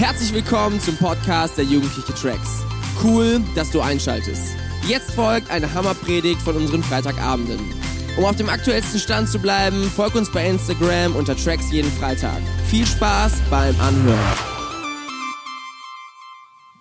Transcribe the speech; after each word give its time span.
Herzlich 0.00 0.32
willkommen 0.32 0.80
zum 0.80 0.96
Podcast 0.96 1.58
der 1.58 1.66
Jugendliche 1.66 2.14
Tracks. 2.14 2.62
Cool, 3.04 3.42
dass 3.54 3.70
du 3.70 3.82
einschaltest. 3.82 4.54
Jetzt 4.88 5.10
folgt 5.10 5.50
eine 5.50 5.74
Hammerpredigt 5.74 6.40
von 6.40 6.56
unseren 6.56 6.82
Freitagabenden. 6.82 7.60
Um 8.16 8.24
auf 8.24 8.34
dem 8.34 8.48
aktuellsten 8.48 8.98
Stand 8.98 9.28
zu 9.28 9.38
bleiben, 9.38 9.90
folg 9.94 10.14
uns 10.14 10.32
bei 10.32 10.48
Instagram 10.48 11.14
unter 11.16 11.36
Tracks 11.36 11.70
jeden 11.70 11.92
Freitag. 11.92 12.40
Viel 12.70 12.86
Spaß 12.86 13.42
beim 13.50 13.78
Anhören. 13.78 14.38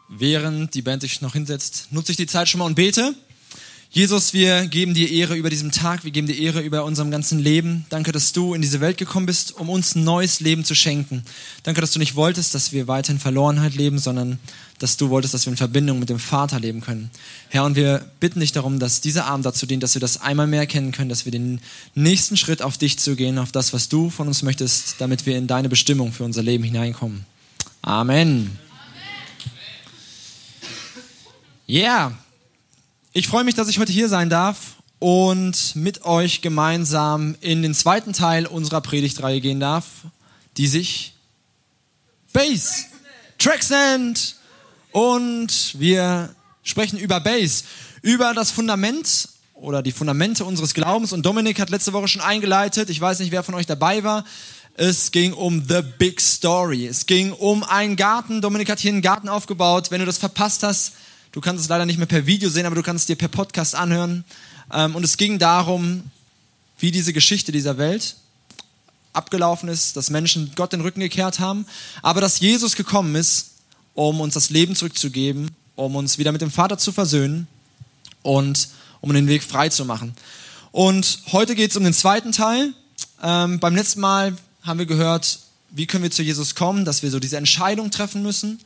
Während 0.07 0.73
die 0.73 0.81
Band 0.81 1.01
sich 1.01 1.19
noch 1.19 1.33
hinsetzt, 1.33 1.89
nutze 1.91 2.13
ich 2.13 2.17
die 2.17 2.25
Zeit 2.25 2.47
schon 2.47 2.59
mal 2.59 2.67
und 2.67 2.75
bete. 2.75 3.15
Jesus, 3.91 4.33
wir 4.33 4.67
geben 4.67 4.93
dir 4.93 5.09
Ehre 5.09 5.35
über 5.35 5.49
diesen 5.49 5.71
Tag, 5.71 6.03
wir 6.03 6.11
geben 6.11 6.27
dir 6.27 6.37
Ehre 6.37 6.61
über 6.61 6.85
unserem 6.85 7.09
ganzen 7.09 7.39
Leben. 7.39 7.87
Danke, 7.89 8.11
dass 8.11 8.33
du 8.33 8.53
in 8.53 8.61
diese 8.61 8.81
Welt 8.81 8.97
gekommen 8.97 9.25
bist, 9.25 9.55
um 9.55 9.67
uns 9.67 9.95
ein 9.95 10.03
neues 10.03 10.41
Leben 10.41 10.63
zu 10.63 10.75
schenken. 10.75 11.23
Danke, 11.63 11.81
dass 11.81 11.91
du 11.91 11.97
nicht 11.97 12.15
wolltest, 12.15 12.53
dass 12.53 12.71
wir 12.71 12.87
weiterhin 12.87 13.19
Verlorenheit 13.19 13.73
leben, 13.73 13.97
sondern 13.97 14.37
dass 14.77 14.97
du 14.97 15.09
wolltest, 15.09 15.33
dass 15.33 15.47
wir 15.47 15.51
in 15.51 15.57
Verbindung 15.57 15.97
mit 15.97 16.09
dem 16.09 16.19
Vater 16.19 16.59
leben 16.59 16.81
können. 16.81 17.09
Herr, 17.49 17.65
und 17.65 17.75
wir 17.75 18.05
bitten 18.19 18.41
dich 18.41 18.51
darum, 18.51 18.77
dass 18.77 19.01
dieser 19.01 19.25
Abend 19.25 19.47
dazu 19.47 19.65
dient, 19.65 19.81
dass 19.81 19.95
wir 19.95 20.01
das 20.01 20.21
einmal 20.21 20.45
mehr 20.45 20.61
erkennen 20.61 20.91
können, 20.91 21.09
dass 21.09 21.25
wir 21.25 21.31
den 21.31 21.59
nächsten 21.95 22.37
Schritt 22.37 22.61
auf 22.61 22.77
dich 22.77 22.99
zu 22.99 23.15
gehen, 23.15 23.39
auf 23.39 23.51
das, 23.51 23.73
was 23.73 23.89
du 23.89 24.11
von 24.11 24.27
uns 24.27 24.43
möchtest, 24.43 25.01
damit 25.01 25.25
wir 25.25 25.35
in 25.35 25.47
deine 25.47 25.67
Bestimmung 25.67 26.11
für 26.11 26.25
unser 26.25 26.43
Leben 26.43 26.63
hineinkommen. 26.63 27.25
Amen. 27.81 28.59
Ja. 31.65 32.09
Yeah. 32.09 32.28
Ich 33.19 33.27
freue 33.27 33.43
mich, 33.43 33.55
dass 33.55 33.67
ich 33.67 33.79
heute 33.79 33.91
hier 33.91 34.07
sein 34.07 34.29
darf 34.29 34.77
und 34.97 35.75
mit 35.75 36.05
euch 36.05 36.41
gemeinsam 36.41 37.35
in 37.41 37.61
den 37.61 37.73
zweiten 37.73 38.13
Teil 38.13 38.45
unserer 38.47 38.79
Predigtreihe 38.79 39.41
gehen 39.41 39.59
darf, 39.59 39.83
die 40.55 40.67
sich 40.67 41.15
Bass, 42.31 42.85
Tracks 43.37 43.71
nennt. 43.71 44.37
Und 44.93 45.77
wir 45.77 46.33
sprechen 46.63 46.97
über 46.97 47.19
Bass, 47.19 47.65
über 48.03 48.33
das 48.33 48.51
Fundament 48.51 49.27
oder 49.53 49.83
die 49.83 49.91
Fundamente 49.91 50.45
unseres 50.45 50.73
Glaubens. 50.73 51.11
Und 51.11 51.25
Dominik 51.25 51.59
hat 51.59 51.69
letzte 51.69 51.91
Woche 51.91 52.07
schon 52.07 52.21
eingeleitet. 52.21 52.89
Ich 52.89 53.01
weiß 53.01 53.19
nicht, 53.19 53.33
wer 53.33 53.43
von 53.43 53.55
euch 53.55 53.65
dabei 53.65 54.05
war. 54.05 54.23
Es 54.75 55.11
ging 55.11 55.33
um 55.33 55.67
The 55.67 55.81
Big 55.81 56.21
Story. 56.21 56.87
Es 56.87 57.05
ging 57.05 57.33
um 57.33 57.65
einen 57.65 57.97
Garten. 57.97 58.39
Dominik 58.39 58.69
hat 58.69 58.79
hier 58.79 58.93
einen 58.93 59.01
Garten 59.01 59.27
aufgebaut. 59.27 59.91
Wenn 59.91 59.99
du 59.99 60.05
das 60.05 60.19
verpasst 60.19 60.63
hast, 60.63 60.93
Du 61.31 61.41
kannst 61.41 61.63
es 61.63 61.69
leider 61.69 61.85
nicht 61.85 61.97
mehr 61.97 62.07
per 62.07 62.25
Video 62.25 62.49
sehen, 62.49 62.65
aber 62.65 62.75
du 62.75 62.81
kannst 62.81 63.03
es 63.03 63.07
dir 63.07 63.15
per 63.15 63.27
Podcast 63.27 63.75
anhören. 63.75 64.23
Ähm, 64.73 64.95
und 64.95 65.03
es 65.03 65.17
ging 65.17 65.37
darum, 65.37 66.03
wie 66.79 66.91
diese 66.91 67.13
Geschichte 67.13 67.51
dieser 67.51 67.77
Welt 67.77 68.15
abgelaufen 69.13 69.69
ist, 69.69 69.95
dass 69.95 70.09
Menschen 70.09 70.51
Gott 70.55 70.73
den 70.73 70.81
Rücken 70.81 71.01
gekehrt 71.01 71.39
haben, 71.39 71.65
aber 72.01 72.21
dass 72.21 72.39
Jesus 72.39 72.75
gekommen 72.75 73.15
ist, 73.15 73.51
um 73.93 74.21
uns 74.21 74.33
das 74.33 74.49
Leben 74.49 74.75
zurückzugeben, 74.75 75.51
um 75.75 75.95
uns 75.95 76.17
wieder 76.17 76.31
mit 76.31 76.41
dem 76.41 76.51
Vater 76.51 76.77
zu 76.77 76.91
versöhnen 76.91 77.47
und 78.21 78.69
um 79.01 79.13
den 79.13 79.27
Weg 79.27 79.43
frei 79.43 79.69
zu 79.69 79.85
machen. 79.85 80.13
Und 80.71 81.19
heute 81.31 81.55
geht 81.55 81.71
es 81.71 81.77
um 81.77 81.83
den 81.83 81.93
zweiten 81.93 82.31
Teil. 82.31 82.73
Ähm, 83.21 83.59
beim 83.59 83.75
letzten 83.75 83.99
Mal 83.99 84.35
haben 84.63 84.79
wir 84.79 84.85
gehört, 84.85 85.39
wie 85.71 85.85
können 85.85 86.03
wir 86.03 86.11
zu 86.11 86.23
Jesus 86.23 86.55
kommen, 86.55 86.85
dass 86.85 87.03
wir 87.03 87.11
so 87.11 87.19
diese 87.19 87.37
Entscheidung 87.37 87.91
treffen 87.91 88.23
müssen. 88.23 88.59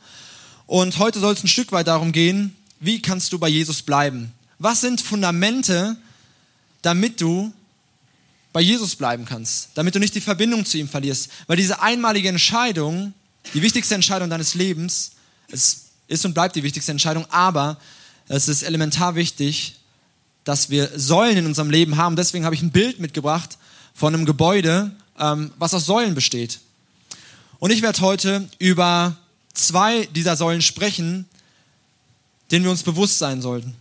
Und 0.66 0.98
heute 0.98 1.20
soll 1.20 1.34
es 1.34 1.44
ein 1.44 1.48
Stück 1.48 1.72
weit 1.72 1.86
darum 1.86 2.12
gehen, 2.12 2.56
wie 2.80 3.00
kannst 3.02 3.32
du 3.32 3.38
bei 3.38 3.48
Jesus 3.48 3.82
bleiben? 3.82 4.32
Was 4.58 4.80
sind 4.80 5.00
Fundamente, 5.00 5.96
damit 6.82 7.20
du 7.20 7.52
bei 8.52 8.60
Jesus 8.60 8.96
bleiben 8.96 9.24
kannst, 9.24 9.70
damit 9.74 9.94
du 9.94 9.98
nicht 9.98 10.14
die 10.14 10.20
Verbindung 10.20 10.64
zu 10.64 10.78
ihm 10.78 10.88
verlierst? 10.88 11.30
Weil 11.46 11.56
diese 11.56 11.82
einmalige 11.82 12.28
Entscheidung, 12.28 13.12
die 13.52 13.62
wichtigste 13.62 13.94
Entscheidung 13.94 14.30
deines 14.30 14.54
Lebens, 14.54 15.12
es 15.48 15.86
ist 16.08 16.24
und 16.24 16.34
bleibt 16.34 16.56
die 16.56 16.62
wichtigste 16.62 16.92
Entscheidung, 16.92 17.26
aber 17.30 17.78
es 18.28 18.48
ist 18.48 18.62
elementar 18.62 19.14
wichtig, 19.16 19.76
dass 20.44 20.70
wir 20.70 20.90
Säulen 20.98 21.38
in 21.38 21.46
unserem 21.46 21.70
Leben 21.70 21.96
haben. 21.96 22.16
Deswegen 22.16 22.44
habe 22.44 22.54
ich 22.54 22.62
ein 22.62 22.70
Bild 22.70 23.00
mitgebracht 23.00 23.58
von 23.94 24.14
einem 24.14 24.24
Gebäude, 24.24 24.94
ähm, 25.18 25.52
was 25.58 25.74
aus 25.74 25.86
Säulen 25.86 26.14
besteht. 26.14 26.60
Und 27.58 27.70
ich 27.70 27.82
werde 27.82 28.00
heute 28.00 28.48
über 28.58 29.16
zwei 29.54 30.06
dieser 30.06 30.36
Säulen 30.36 30.62
sprechen, 30.62 31.26
denen 32.50 32.64
wir 32.64 32.70
uns 32.70 32.82
bewusst 32.82 33.18
sein 33.18 33.40
sollten. 33.40 33.74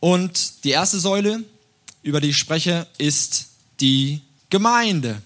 Und 0.00 0.64
die 0.64 0.70
erste 0.70 0.98
Säule, 0.98 1.42
über 2.02 2.20
die 2.20 2.30
ich 2.30 2.38
spreche, 2.38 2.86
ist 2.98 3.46
die 3.80 4.20
Gemeinde. 4.50 5.20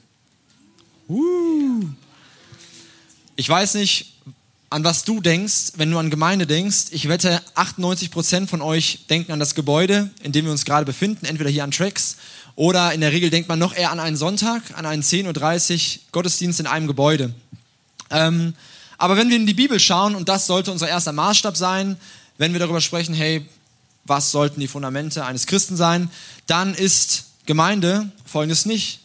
Uh. 1.08 1.84
Ich 3.36 3.48
weiß 3.48 3.74
nicht, 3.74 4.14
an 4.70 4.84
was 4.84 5.04
du 5.04 5.20
denkst, 5.20 5.72
wenn 5.76 5.91
du 5.91 5.98
an 5.98 6.10
Gemeinde 6.10 6.47
denkst. 6.47 6.86
Ich 6.92 7.08
wette, 7.08 7.42
98 7.56 8.10
Prozent 8.10 8.48
von 8.48 8.62
euch 8.62 9.06
denken 9.10 9.32
an 9.32 9.41
das 9.41 9.54
Gebäude, 9.54 10.10
in 10.22 10.32
dem 10.32 10.44
wir 10.44 10.52
uns 10.52 10.64
gerade 10.64 10.86
befinden, 10.86 11.26
entweder 11.26 11.50
hier 11.50 11.64
an 11.64 11.72
Tracks 11.72 12.16
oder 12.54 12.92
in 12.92 13.00
der 13.00 13.12
Regel 13.12 13.30
denkt 13.30 13.48
man 13.48 13.58
noch 13.58 13.74
eher 13.74 13.91
an 13.91 13.98
einen 13.98 14.16
Sonntag, 14.16 14.62
an 14.76 14.86
einen 14.86 15.02
10.30 15.02 15.97
Uhr 15.97 16.02
Gottesdienst 16.12 16.60
in 16.60 16.66
einem 16.66 16.86
Gebäude. 16.86 17.34
Ähm, 18.10 18.54
aber 18.98 19.16
wenn 19.16 19.28
wir 19.31 19.37
in 19.37 19.47
die 19.47 19.54
Bibel 19.54 19.81
schauen, 19.81 20.15
und 20.15 20.28
das 20.28 20.47
sollte 20.47 20.71
unser 20.71 20.88
erster 20.88 21.12
Maßstab 21.12 21.56
sein, 21.56 21.97
wenn 22.38 22.53
wir 22.53 22.60
darüber 22.60 22.81
sprechen, 22.81 23.15
hey, 23.15 23.47
was 24.04 24.31
sollten 24.31 24.60
die 24.60 24.69
Fundamente 24.69 25.25
eines 25.25 25.47
Christen 25.47 25.76
sein, 25.76 26.10
dann 26.47 26.75
ist 26.75 27.25
Gemeinde 27.47 28.10
folgendes 28.25 28.66
nicht. 28.66 29.00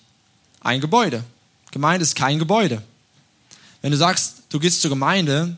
Ein 0.61 0.81
Gebäude. 0.81 1.23
Gemeinde 1.71 2.03
ist 2.03 2.15
kein 2.15 2.39
Gebäude. 2.39 2.81
Wenn 3.81 3.91
du 3.91 3.97
sagst, 3.97 4.43
du 4.49 4.59
gehst 4.59 4.81
zur 4.81 4.89
Gemeinde, 4.89 5.57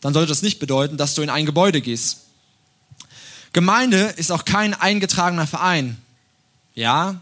dann 0.00 0.14
sollte 0.14 0.28
das 0.28 0.42
nicht 0.42 0.58
bedeuten, 0.58 0.96
dass 0.96 1.14
du 1.14 1.22
in 1.22 1.30
ein 1.30 1.46
Gebäude 1.46 1.80
gehst. 1.80 2.18
Gemeinde 3.52 4.14
ist 4.16 4.32
auch 4.32 4.44
kein 4.44 4.74
eingetragener 4.74 5.46
Verein. 5.46 5.96
Ja, 6.74 7.20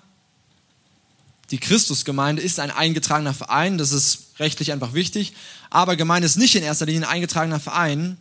die 1.52 1.58
Christusgemeinde 1.58 2.40
ist 2.40 2.58
ein 2.58 2.70
eingetragener 2.70 3.34
Verein, 3.34 3.76
das 3.76 3.92
ist 3.92 4.30
rechtlich 4.38 4.72
einfach 4.72 4.94
wichtig, 4.94 5.34
aber 5.68 5.96
Gemeinde 5.96 6.26
ist 6.26 6.36
nicht 6.36 6.56
in 6.56 6.62
erster 6.62 6.86
Linie 6.86 7.02
ein 7.02 7.14
eingetragener 7.14 7.60
Verein, 7.60 8.16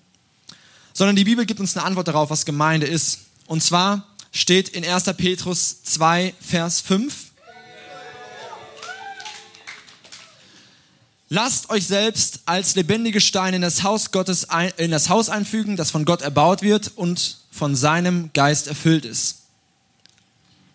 sondern 0.94 1.16
die 1.16 1.24
Bibel 1.24 1.46
gibt 1.46 1.62
uns 1.62 1.75
eine 1.75 1.86
Antwort 1.86 2.09
darauf, 2.09 2.30
was 2.30 2.46
Gemeinde 2.46 2.88
ist. 2.88 3.20
Und 3.47 3.64
zwar 3.64 4.06
steht 4.34 4.68
in 4.70 4.86
1. 4.86 5.06
Petrus 5.16 5.81
2, 5.84 6.34
Vers 6.40 6.81
5, 6.81 7.14
Lasst 11.34 11.70
euch 11.70 11.88
selbst 11.88 12.41
als 12.46 12.75
lebendige 12.75 13.22
Steine 13.22 13.56
in 13.56 13.62
das 13.62 13.84
Haus 13.84 14.12
Gottes 14.12 14.50
ein, 14.50 14.74
in 14.75 14.91
das 14.91 15.08
Haus 15.08 15.30
einfügen, 15.30 15.78
das 15.78 15.90
von 15.90 16.03
Gott 16.03 16.22
erbaut 16.22 16.62
wird 16.62 16.91
und 16.97 17.38
von 17.50 17.74
seinem 17.78 18.31
Geist 18.34 18.68
erfüllt 18.68 19.06
ist. 19.06 19.41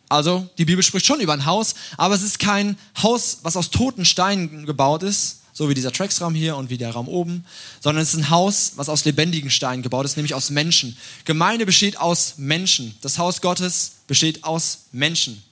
Also 0.09 0.49
die 0.59 0.65
Bibel 0.65 0.83
spricht 0.83 1.07
schon 1.07 1.21
über 1.21 1.33
ein 1.33 1.47
Haus, 1.47 1.75
aber 1.97 2.15
es 2.15 2.23
ist 2.23 2.39
kein 2.39 2.79
Haus, 3.03 3.39
was 3.43 3.57
aus 3.57 3.71
toten 3.71 4.05
Steinen 4.05 4.65
gebaut 4.65 5.03
ist, 5.03 5.41
so 5.53 5.69
wie 5.69 5.75
dieser 5.75 5.91
Tracksraum 5.91 6.35
hier 6.35 6.57
und 6.57 6.71
wie 6.71 6.79
der 6.79 6.91
Raum 6.91 7.09
oben, 7.09 7.45
sondern 7.81 8.03
es 8.03 8.13
ist 8.13 8.21
ein 8.21 8.31
Haus, 8.31 8.73
was 8.77 8.89
aus 8.89 9.05
lebendigen 9.05 9.51
Steinen 9.51 9.83
gebaut 9.83 10.05
ist, 10.05 10.17
nämlich 10.17 10.35
aus 10.35 10.51
Menschen. 10.51 10.97
Gemeinde 11.25 11.67
besteht 11.67 11.99
aus 11.99 12.35
Menschen. 12.37 12.95
Das 13.01 13.19
Haus 13.19 13.41
Gottes 13.41 13.93
besteht 14.07 14.45
aus 14.45 14.81
Menschen. 14.93 15.43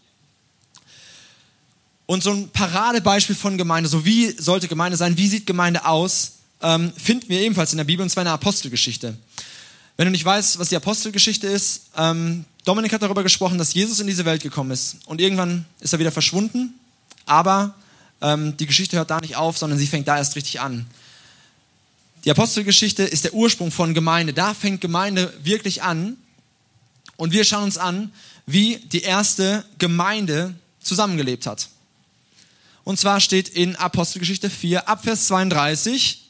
Und 2.07 2.23
so 2.23 2.31
ein 2.31 2.51
Paradebeispiel 2.51 3.35
von 3.35 3.57
Gemeinde, 3.57 3.89
so 3.89 4.05
wie 4.05 4.31
sollte 4.39 4.69
Gemeinde 4.69 4.99
sein, 4.99 5.17
wie 5.17 5.27
sieht 5.27 5.47
Gemeinde 5.47 5.87
aus, 5.87 6.33
ähm, 6.63 6.93
finden 6.93 7.29
wir 7.29 7.41
ebenfalls 7.41 7.73
in 7.73 7.79
der 7.79 7.85
Bibel, 7.85 8.03
und 8.03 8.11
zwar 8.11 8.23
in 8.23 8.27
der 8.27 8.35
Apostelgeschichte. 8.35 9.17
Wenn 9.97 10.07
du 10.07 10.11
nicht 10.11 10.25
weißt, 10.25 10.59
was 10.59 10.71
die 10.71 10.77
Apostelgeschichte 10.77 11.47
ist, 11.47 11.83
ähm, 11.97 12.45
Dominik 12.65 12.93
hat 12.93 13.03
darüber 13.03 13.23
gesprochen, 13.23 13.59
dass 13.59 13.75
Jesus 13.75 14.01
in 14.01 14.07
diese 14.07 14.25
Welt 14.25 14.43
gekommen 14.43 14.71
ist. 14.71 14.97
Und 15.07 15.21
irgendwann 15.21 15.67
ist 15.81 15.93
er 15.93 15.99
wieder 15.99 16.11
verschwunden, 16.11 16.75
aber 17.27 17.75
ähm, 18.21 18.57
die 18.57 18.67
Geschichte 18.67 18.97
hört 18.97 19.11
da 19.11 19.21
nicht 19.21 19.37
auf, 19.37 19.59
sondern 19.59 19.79
sie 19.79 19.87
fängt 19.87 20.09
da 20.09 20.17
erst 20.17 20.35
richtig 20.35 20.61
an. 20.61 20.87
Die 22.25 22.31
Apostelgeschichte 22.31 23.03
ist 23.03 23.25
der 23.25 23.35
Ursprung 23.35 23.71
von 23.71 23.93
Gemeinde. 23.93 24.33
Da 24.33 24.55
fängt 24.55 24.81
Gemeinde 24.81 25.33
wirklich 25.43 25.83
an. 25.83 26.17
Und 27.17 27.33
wir 27.33 27.45
schauen 27.45 27.65
uns 27.65 27.77
an, 27.79 28.13
wie 28.47 28.77
die 28.77 29.03
erste 29.03 29.65
Gemeinde 29.79 30.55
zusammengelebt 30.81 31.47
hat. 31.47 31.69
Und 32.83 32.99
zwar 32.99 33.21
steht 33.21 33.49
in 33.49 33.77
Apostelgeschichte 33.77 34.51
4, 34.51 34.89
Abvers 34.89 35.27
32, 35.29 36.24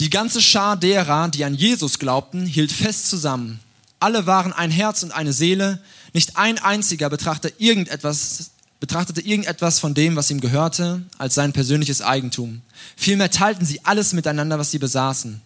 Die 0.00 0.10
ganze 0.10 0.42
Schar 0.42 0.76
derer, 0.76 1.28
die 1.28 1.44
an 1.44 1.54
Jesus 1.54 1.98
glaubten, 1.98 2.46
hielt 2.46 2.72
fest 2.72 3.08
zusammen. 3.08 3.60
Alle 4.00 4.26
waren 4.26 4.52
ein 4.52 4.70
Herz 4.70 5.02
und 5.02 5.12
eine 5.12 5.32
Seele. 5.32 5.80
Nicht 6.12 6.36
ein 6.36 6.58
einziger 6.58 7.08
betrachtete 7.08 7.54
irgendetwas, 7.58 8.50
betrachtete 8.80 9.20
irgendetwas 9.20 9.78
von 9.78 9.94
dem, 9.94 10.16
was 10.16 10.30
ihm 10.30 10.40
gehörte, 10.40 11.02
als 11.16 11.34
sein 11.34 11.52
persönliches 11.52 12.02
Eigentum. 12.02 12.62
Vielmehr 12.96 13.30
teilten 13.30 13.64
sie 13.64 13.84
alles 13.84 14.12
miteinander, 14.12 14.58
was 14.58 14.72
sie 14.72 14.78
besaßen. 14.78 15.40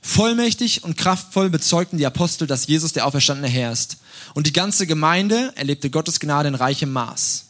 Vollmächtig 0.00 0.84
und 0.84 0.96
kraftvoll 0.96 1.50
bezeugten 1.50 1.98
die 1.98 2.06
Apostel, 2.06 2.46
dass 2.46 2.68
Jesus 2.68 2.92
der 2.92 3.04
auferstandene 3.04 3.48
Herr 3.48 3.72
ist. 3.72 3.98
Und 4.32 4.46
die 4.46 4.52
ganze 4.52 4.86
Gemeinde 4.86 5.52
erlebte 5.56 5.90
Gottes 5.90 6.20
Gnade 6.20 6.48
in 6.48 6.54
reichem 6.54 6.92
Maß. 6.92 7.47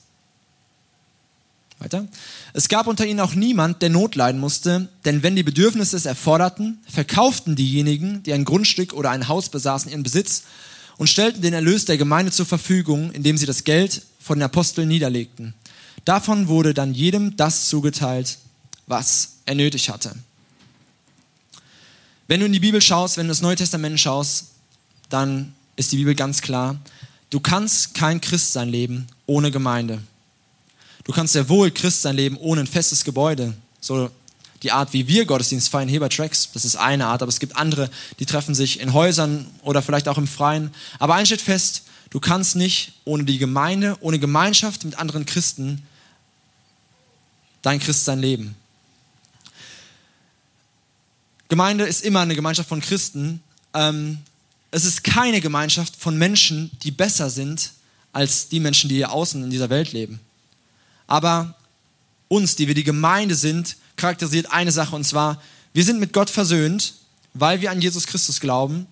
Weiter. 1.78 2.08
Es 2.54 2.68
gab 2.68 2.86
unter 2.88 3.06
ihnen 3.06 3.20
auch 3.20 3.34
niemand, 3.34 3.82
der 3.82 3.90
Not 3.90 4.16
leiden 4.16 4.40
musste, 4.40 4.88
denn 5.04 5.22
wenn 5.22 5.36
die 5.36 5.44
Bedürfnisse 5.44 5.96
es 5.96 6.06
erforderten, 6.06 6.78
verkauften 6.88 7.54
diejenigen, 7.54 8.22
die 8.24 8.32
ein 8.32 8.44
Grundstück 8.44 8.92
oder 8.92 9.10
ein 9.10 9.28
Haus 9.28 9.48
besaßen, 9.48 9.90
ihren 9.90 10.02
Besitz 10.02 10.44
und 10.96 11.08
stellten 11.08 11.42
den 11.42 11.54
Erlös 11.54 11.84
der 11.84 11.96
Gemeinde 11.96 12.32
zur 12.32 12.46
Verfügung, 12.46 13.12
indem 13.12 13.38
sie 13.38 13.46
das 13.46 13.64
Geld 13.64 14.02
von 14.18 14.38
den 14.38 14.44
Aposteln 14.44 14.88
niederlegten. 14.88 15.54
Davon 16.04 16.48
wurde 16.48 16.74
dann 16.74 16.94
jedem 16.94 17.36
das 17.36 17.68
zugeteilt, 17.68 18.38
was 18.86 19.36
er 19.46 19.54
nötig 19.54 19.88
hatte. 19.90 20.14
Wenn 22.26 22.40
du 22.40 22.46
in 22.46 22.52
die 22.52 22.60
Bibel 22.60 22.82
schaust, 22.82 23.16
wenn 23.16 23.26
du 23.26 23.30
das 23.30 23.40
Neue 23.40 23.56
Testament 23.56 23.98
schaust, 24.00 24.48
dann 25.08 25.54
ist 25.76 25.92
die 25.92 25.96
Bibel 25.96 26.14
ganz 26.14 26.42
klar. 26.42 26.76
Du 27.30 27.40
kannst 27.40 27.94
kein 27.94 28.20
Christ 28.20 28.52
sein 28.52 28.68
leben 28.68 29.06
ohne 29.26 29.50
Gemeinde. 29.50 30.00
Du 31.08 31.14
kannst 31.14 31.32
sehr 31.32 31.48
wohl 31.48 31.70
Christ 31.70 32.02
sein 32.02 32.16
leben 32.16 32.36
ohne 32.36 32.60
ein 32.60 32.66
festes 32.66 33.02
Gebäude. 33.02 33.54
So 33.80 34.10
die 34.62 34.72
Art, 34.72 34.92
wie 34.92 35.08
wir 35.08 35.24
Gottesdienst 35.24 35.70
feiern, 35.70 35.88
Heber 35.88 36.10
Tracks, 36.10 36.50
das 36.52 36.66
ist 36.66 36.76
eine 36.76 37.06
Art, 37.06 37.22
aber 37.22 37.30
es 37.30 37.40
gibt 37.40 37.56
andere, 37.56 37.90
die 38.18 38.26
treffen 38.26 38.54
sich 38.54 38.78
in 38.78 38.92
Häusern 38.92 39.46
oder 39.62 39.80
vielleicht 39.80 40.06
auch 40.06 40.18
im 40.18 40.26
Freien. 40.26 40.70
Aber 40.98 41.14
eins 41.14 41.28
steht 41.28 41.40
fest, 41.40 41.84
du 42.10 42.20
kannst 42.20 42.56
nicht 42.56 42.92
ohne 43.06 43.24
die 43.24 43.38
Gemeinde, 43.38 43.96
ohne 44.00 44.18
Gemeinschaft 44.18 44.84
mit 44.84 44.98
anderen 44.98 45.24
Christen 45.24 45.82
dein 47.62 47.80
Christsein 47.80 48.18
leben. 48.18 48.54
Gemeinde 51.48 51.84
ist 51.84 52.04
immer 52.04 52.20
eine 52.20 52.34
Gemeinschaft 52.34 52.68
von 52.68 52.82
Christen. 52.82 53.42
Ähm, 53.72 54.18
es 54.70 54.84
ist 54.84 55.04
keine 55.04 55.40
Gemeinschaft 55.40 55.96
von 55.96 56.18
Menschen, 56.18 56.70
die 56.82 56.90
besser 56.90 57.30
sind 57.30 57.72
als 58.12 58.50
die 58.50 58.60
Menschen, 58.60 58.90
die 58.90 58.96
hier 58.96 59.10
außen 59.10 59.42
in 59.42 59.48
dieser 59.48 59.70
Welt 59.70 59.92
leben. 59.92 60.20
Aber 61.08 61.56
uns, 62.28 62.54
die 62.54 62.68
wir 62.68 62.74
die 62.74 62.84
Gemeinde 62.84 63.34
sind, 63.34 63.76
charakterisiert 63.96 64.52
eine 64.52 64.70
Sache 64.70 64.94
und 64.94 65.04
zwar, 65.04 65.42
wir 65.72 65.82
sind 65.84 65.98
mit 65.98 66.12
Gott 66.12 66.30
versöhnt, 66.30 66.94
weil 67.34 67.60
wir 67.60 67.70
an 67.70 67.80
Jesus 67.80 68.06
Christus 68.06 68.38
glauben 68.38 68.86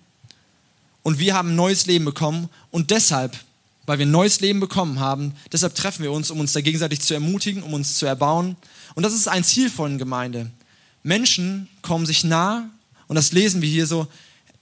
und 1.03 1.19
wir 1.19 1.33
haben 1.33 1.55
neues 1.55 1.85
Leben 1.85 2.03
bekommen 2.03 2.49
und 2.71 2.91
deshalb, 2.91 3.37
weil 3.85 3.99
wir 3.99 4.05
neues 4.05 4.41
Leben 4.41 4.59
bekommen 4.59 4.99
haben, 4.99 5.33
deshalb 5.51 5.75
treffen 5.75 6.03
wir 6.03 6.11
uns, 6.11 6.29
um 6.31 6.39
uns 6.39 6.51
da 6.51 6.61
gegenseitig 6.61 6.99
zu 6.99 7.13
ermutigen, 7.13 7.63
um 7.63 7.73
uns 7.73 7.97
zu 7.97 8.05
erbauen. 8.05 8.57
Und 8.95 9.03
das 9.03 9.13
ist 9.13 9.29
ein 9.29 9.45
Ziel 9.45 9.69
von 9.69 9.97
Gemeinde. 9.97 10.51
Menschen 11.03 11.69
kommen 11.81 12.05
sich 12.05 12.23
nah 12.23 12.69
und 13.07 13.15
das 13.15 13.31
lesen 13.31 13.61
wir 13.61 13.69
hier 13.69 13.87
so, 13.87 14.07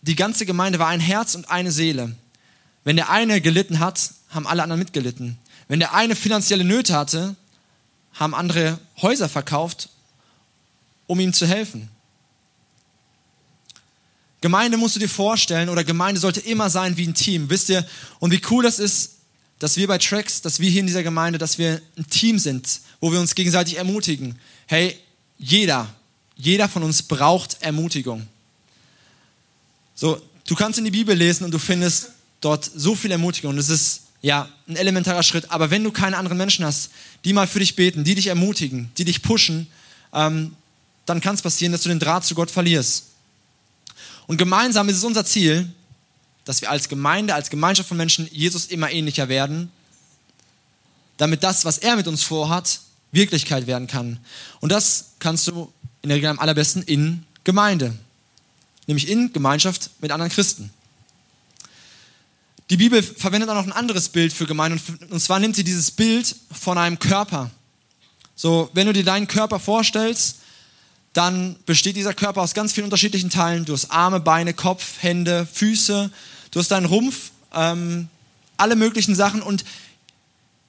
die 0.03 0.15
ganze 0.15 0.45
Gemeinde 0.45 0.77
war 0.77 0.87
ein 0.87 0.99
Herz 0.99 1.33
und 1.33 1.49
eine 1.49 1.71
Seele. 1.71 2.15
Wenn 2.83 2.97
der 2.97 3.09
eine 3.09 3.41
gelitten 3.41 3.79
hat, 3.79 4.11
haben 4.29 4.45
alle 4.45 4.61
anderen 4.61 4.79
mitgelitten. 4.79 5.37
Wenn 5.67 5.79
der 5.79 5.95
eine 5.95 6.15
finanzielle 6.15 6.63
Nöte 6.63 6.95
hatte, 6.95 7.35
haben 8.15 8.33
andere 8.33 8.79
Häuser 9.01 9.29
verkauft, 9.29 9.89
um 11.07 11.19
ihm 11.19 11.33
zu 11.33 11.45
helfen. 11.45 11.89
Gemeinde 14.41 14.77
musst 14.77 14.95
du 14.95 14.99
dir 14.99 15.09
vorstellen, 15.09 15.69
oder 15.69 15.83
Gemeinde 15.83 16.19
sollte 16.19 16.39
immer 16.39 16.69
sein 16.69 16.97
wie 16.97 17.07
ein 17.07 17.13
Team. 17.13 17.49
Wisst 17.49 17.69
ihr, 17.69 17.85
und 18.19 18.31
wie 18.31 18.41
cool 18.49 18.63
das 18.63 18.79
ist, 18.79 19.15
dass 19.59 19.77
wir 19.77 19.87
bei 19.87 19.97
Tracks, 19.97 20.41
dass 20.41 20.59
wir 20.59 20.69
hier 20.69 20.81
in 20.81 20.87
dieser 20.87 21.03
Gemeinde, 21.03 21.39
dass 21.39 21.57
wir 21.57 21.81
ein 21.97 22.07
Team 22.09 22.39
sind, 22.39 22.81
wo 22.99 23.11
wir 23.11 23.19
uns 23.19 23.35
gegenseitig 23.35 23.77
ermutigen. 23.77 24.37
Hey, 24.67 24.97
jeder, 25.37 25.93
jeder 26.35 26.69
von 26.69 26.83
uns 26.83 27.01
braucht 27.03 27.57
Ermutigung. 27.61 28.27
So, 29.95 30.21
du 30.45 30.55
kannst 30.55 30.77
in 30.77 30.85
die 30.85 30.91
Bibel 30.91 31.15
lesen 31.15 31.45
und 31.45 31.51
du 31.51 31.59
findest 31.59 32.11
dort 32.41 32.69
so 32.75 32.95
viel 32.95 33.11
Ermutigung. 33.11 33.51
Und 33.51 33.57
es 33.57 33.69
ist 33.69 34.01
ja 34.25 34.49
ein 34.67 34.75
elementarer 34.75 35.21
Schritt. 35.21 35.51
Aber 35.51 35.69
wenn 35.69 35.83
du 35.83 35.91
keine 35.91 36.17
anderen 36.17 36.39
Menschen 36.39 36.65
hast, 36.65 36.89
die 37.23 37.31
mal 37.31 37.45
für 37.45 37.59
dich 37.59 37.75
beten, 37.75 38.03
die 38.03 38.15
dich 38.15 38.27
ermutigen, 38.27 38.89
die 38.97 39.05
dich 39.05 39.21
pushen, 39.21 39.67
ähm, 40.13 40.55
dann 41.05 41.21
kann 41.21 41.35
es 41.35 41.43
passieren, 41.43 41.71
dass 41.71 41.81
du 41.81 41.89
den 41.89 41.99
Draht 41.99 42.25
zu 42.25 42.33
Gott 42.33 42.49
verlierst. 42.49 43.05
Und 44.25 44.37
gemeinsam 44.37 44.89
ist 44.89 44.97
es 44.97 45.03
unser 45.03 45.25
Ziel, 45.25 45.71
dass 46.43 46.61
wir 46.61 46.71
als 46.71 46.89
Gemeinde, 46.89 47.35
als 47.35 47.51
Gemeinschaft 47.51 47.87
von 47.87 47.97
Menschen 47.97 48.27
Jesus 48.31 48.65
immer 48.65 48.89
ähnlicher 48.91 49.29
werden, 49.29 49.71
damit 51.17 51.43
das, 51.43 51.63
was 51.63 51.77
er 51.77 51.95
mit 51.95 52.07
uns 52.07 52.23
vorhat, 52.23 52.79
Wirklichkeit 53.11 53.67
werden 53.67 53.87
kann. 53.87 54.19
Und 54.59 54.71
das 54.71 55.11
kannst 55.19 55.47
du 55.47 55.71
in 56.01 56.09
der 56.09 56.17
Regel 56.17 56.31
am 56.31 56.39
allerbesten 56.39 56.81
in 56.81 57.25
Gemeinde, 57.43 57.93
nämlich 58.87 59.07
in 59.07 59.31
Gemeinschaft 59.33 59.91
mit 60.01 60.11
anderen 60.11 60.31
Christen. 60.31 60.71
Die 62.69 62.77
Bibel 62.77 63.03
verwendet 63.03 63.49
auch 63.49 63.55
noch 63.55 63.65
ein 63.65 63.71
anderes 63.71 64.09
Bild 64.09 64.33
für 64.33 64.47
Gemeinde 64.47 64.81
und 65.09 65.19
zwar 65.19 65.39
nimmt 65.39 65.55
sie 65.55 65.63
dieses 65.63 65.91
Bild 65.91 66.35
von 66.51 66.77
einem 66.77 66.97
Körper. 66.97 67.51
So, 68.35 68.69
wenn 68.73 68.87
du 68.87 68.93
dir 68.93 69.03
deinen 69.03 69.27
Körper 69.27 69.59
vorstellst, 69.59 70.37
dann 71.13 71.55
besteht 71.65 71.95
dieser 71.95 72.13
Körper 72.13 72.41
aus 72.41 72.53
ganz 72.53 72.73
vielen 72.73 72.85
unterschiedlichen 72.85 73.29
Teilen. 73.29 73.65
Du 73.65 73.73
hast 73.73 73.91
Arme, 73.91 74.19
Beine, 74.19 74.53
Kopf, 74.53 75.01
Hände, 75.01 75.47
Füße, 75.51 76.11
du 76.51 76.59
hast 76.59 76.69
deinen 76.71 76.87
Rumpf, 76.87 77.31
ähm, 77.53 78.09
alle 78.57 78.75
möglichen 78.75 79.15
Sachen 79.15 79.41
und 79.41 79.63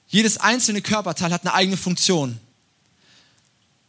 jedes 0.07 0.37
einzelne 0.37 0.81
Körperteil 0.81 1.33
hat 1.33 1.41
eine 1.41 1.53
eigene 1.53 1.77
Funktion. 1.77 2.39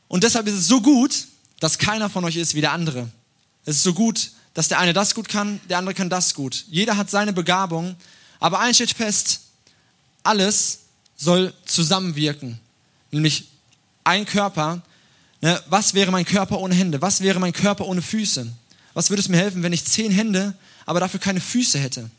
Und 0.09 0.25
deshalb 0.25 0.47
ist 0.47 0.55
es 0.55 0.67
so 0.67 0.81
gut, 0.81 1.27
dass 1.61 1.79
keiner 1.79 2.09
von 2.09 2.25
euch 2.25 2.37
ist 2.37 2.55
wie 2.55 2.61
der 2.61 2.73
andere. 2.73 3.09
Es 3.65 3.77
ist 3.77 3.83
so 3.83 3.93
gut, 3.93 4.31
dass 4.59 4.67
der 4.67 4.81
eine 4.81 4.93
das 4.93 5.15
gut 5.15 5.29
kann, 5.29 5.61
der 5.69 5.79
andere 5.79 5.95
kann 5.95 6.11
das 6.11 6.35
gut. 6.35 6.65
Jeder 6.69 6.97
hat 6.97 7.09
seine 7.09 7.33
Begabung, 7.33 7.95
aber 8.41 8.59
eins 8.59 8.79
steht 8.79 8.91
fest, 8.91 9.43
alles 10.25 10.81
soll 11.17 11.55
zusammenwirken. 11.65 12.59
Nämlich 13.13 13.47
ein 14.03 14.27
Körper. 14.27 14.83
Ne, 15.43 15.63
was 15.69 15.95
wäre 15.95 16.11
mein 16.11 16.25
Körper 16.25 16.59
ohne 16.59 16.75
Hände? 16.75 17.01
Was 17.01 17.21
wäre 17.21 17.39
mein 17.39 17.53
Körper 17.53 17.87
ohne 17.87 18.03
Füße? 18.03 18.49
Was 18.95 19.11
würde 19.11 19.21
es 19.21 19.29
mir 19.29 19.37
helfen, 19.37 19.63
wenn 19.63 19.73
ich 19.73 19.85
zehn 19.85 20.11
Hände, 20.11 20.55
aber 20.87 20.99
dafür 20.99 21.21
keine 21.21 21.41
Füße 21.41 21.79
hätte? 21.79 22.11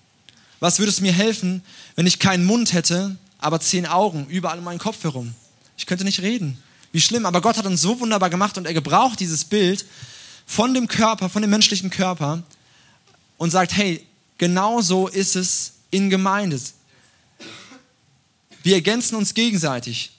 Was 0.62 0.80
würde 0.80 0.92
es 0.92 1.02
mir 1.02 1.12
helfen, 1.12 1.62
wenn 1.98 2.08
ich 2.08 2.20
keinen 2.20 2.46
Mund 2.46 2.72
hätte, 2.72 3.18
aber 3.40 3.60
zehn 3.60 3.86
Augen 3.86 4.28
überall 4.30 4.60
um 4.60 4.64
meinen 4.64 4.80
Kopf 4.80 5.04
herum? 5.04 5.34
Ich 5.76 5.86
könnte 5.86 6.06
nicht 6.06 6.22
reden. 6.22 6.58
Wie 6.94 7.02
schlimm. 7.02 7.26
Aber 7.26 7.42
Gott 7.42 7.58
hat 7.58 7.66
uns 7.66 7.82
so 7.82 8.00
wunderbar 8.00 8.30
gemacht 8.30 8.58
und 8.58 8.66
er 8.66 8.74
gebraucht 8.74 9.20
dieses 9.20 9.44
Bild 9.44 9.84
von 10.50 10.74
dem 10.74 10.88
Körper, 10.88 11.30
von 11.30 11.44
dem 11.44 11.52
menschlichen 11.52 11.92
Körper 11.92 12.42
und 13.38 13.52
sagt, 13.52 13.78
hey, 13.78 14.04
genau 14.40 14.82
so 14.82 15.08
ist 15.08 15.36
es 15.36 15.74
in 15.92 16.10
Gemeinde. 16.10 16.60
Wir 18.64 18.76
ergänzen 18.76 19.16
uns 19.16 19.36
gegenseitig. 19.36 20.12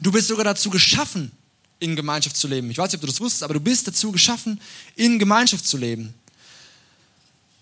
Du 0.00 0.12
bist 0.12 0.28
sogar 0.28 0.44
dazu 0.44 0.68
geschaffen, 0.68 1.32
in 1.80 1.96
Gemeinschaft 1.96 2.36
zu 2.36 2.46
leben. 2.46 2.70
Ich 2.70 2.76
weiß 2.76 2.92
nicht, 2.92 2.96
ob 2.96 3.00
du 3.00 3.06
das 3.06 3.20
wusstest, 3.20 3.42
aber 3.42 3.54
du 3.54 3.60
bist 3.60 3.88
dazu 3.88 4.12
geschaffen, 4.12 4.60
in 4.96 5.18
Gemeinschaft 5.18 5.66
zu 5.66 5.78
leben. 5.78 6.12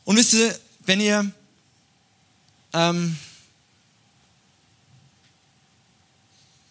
Und 0.05 0.17
wisst 0.17 0.35
ihr, 0.35 0.59
wenn 0.87 1.01
ihr 1.01 1.31
ähm, 2.73 3.17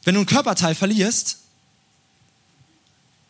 Wenn 0.09 0.15
du 0.15 0.21
ein 0.21 0.25
Körperteil 0.25 0.73
verlierst, 0.73 1.37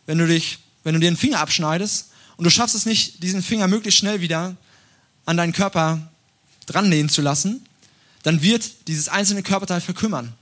wenn 0.06 0.16
du 0.16 0.26
dich, 0.26 0.59
wenn 0.84 0.94
du 0.94 1.00
dir 1.00 1.08
einen 1.08 1.16
Finger 1.16 1.40
abschneidest 1.40 2.10
und 2.36 2.44
du 2.44 2.50
schaffst 2.50 2.74
es 2.74 2.86
nicht, 2.86 3.22
diesen 3.22 3.42
Finger 3.42 3.68
möglichst 3.68 3.98
schnell 3.98 4.20
wieder 4.20 4.56
an 5.26 5.36
deinen 5.36 5.52
Körper 5.52 6.10
dran 6.66 6.88
nähen 6.88 7.08
zu 7.08 7.22
lassen, 7.22 7.66
dann 8.22 8.42
wird 8.42 8.88
dieses 8.88 9.08
einzelne 9.08 9.42
Körperteil 9.42 9.80
verkümmern. 9.80 10.32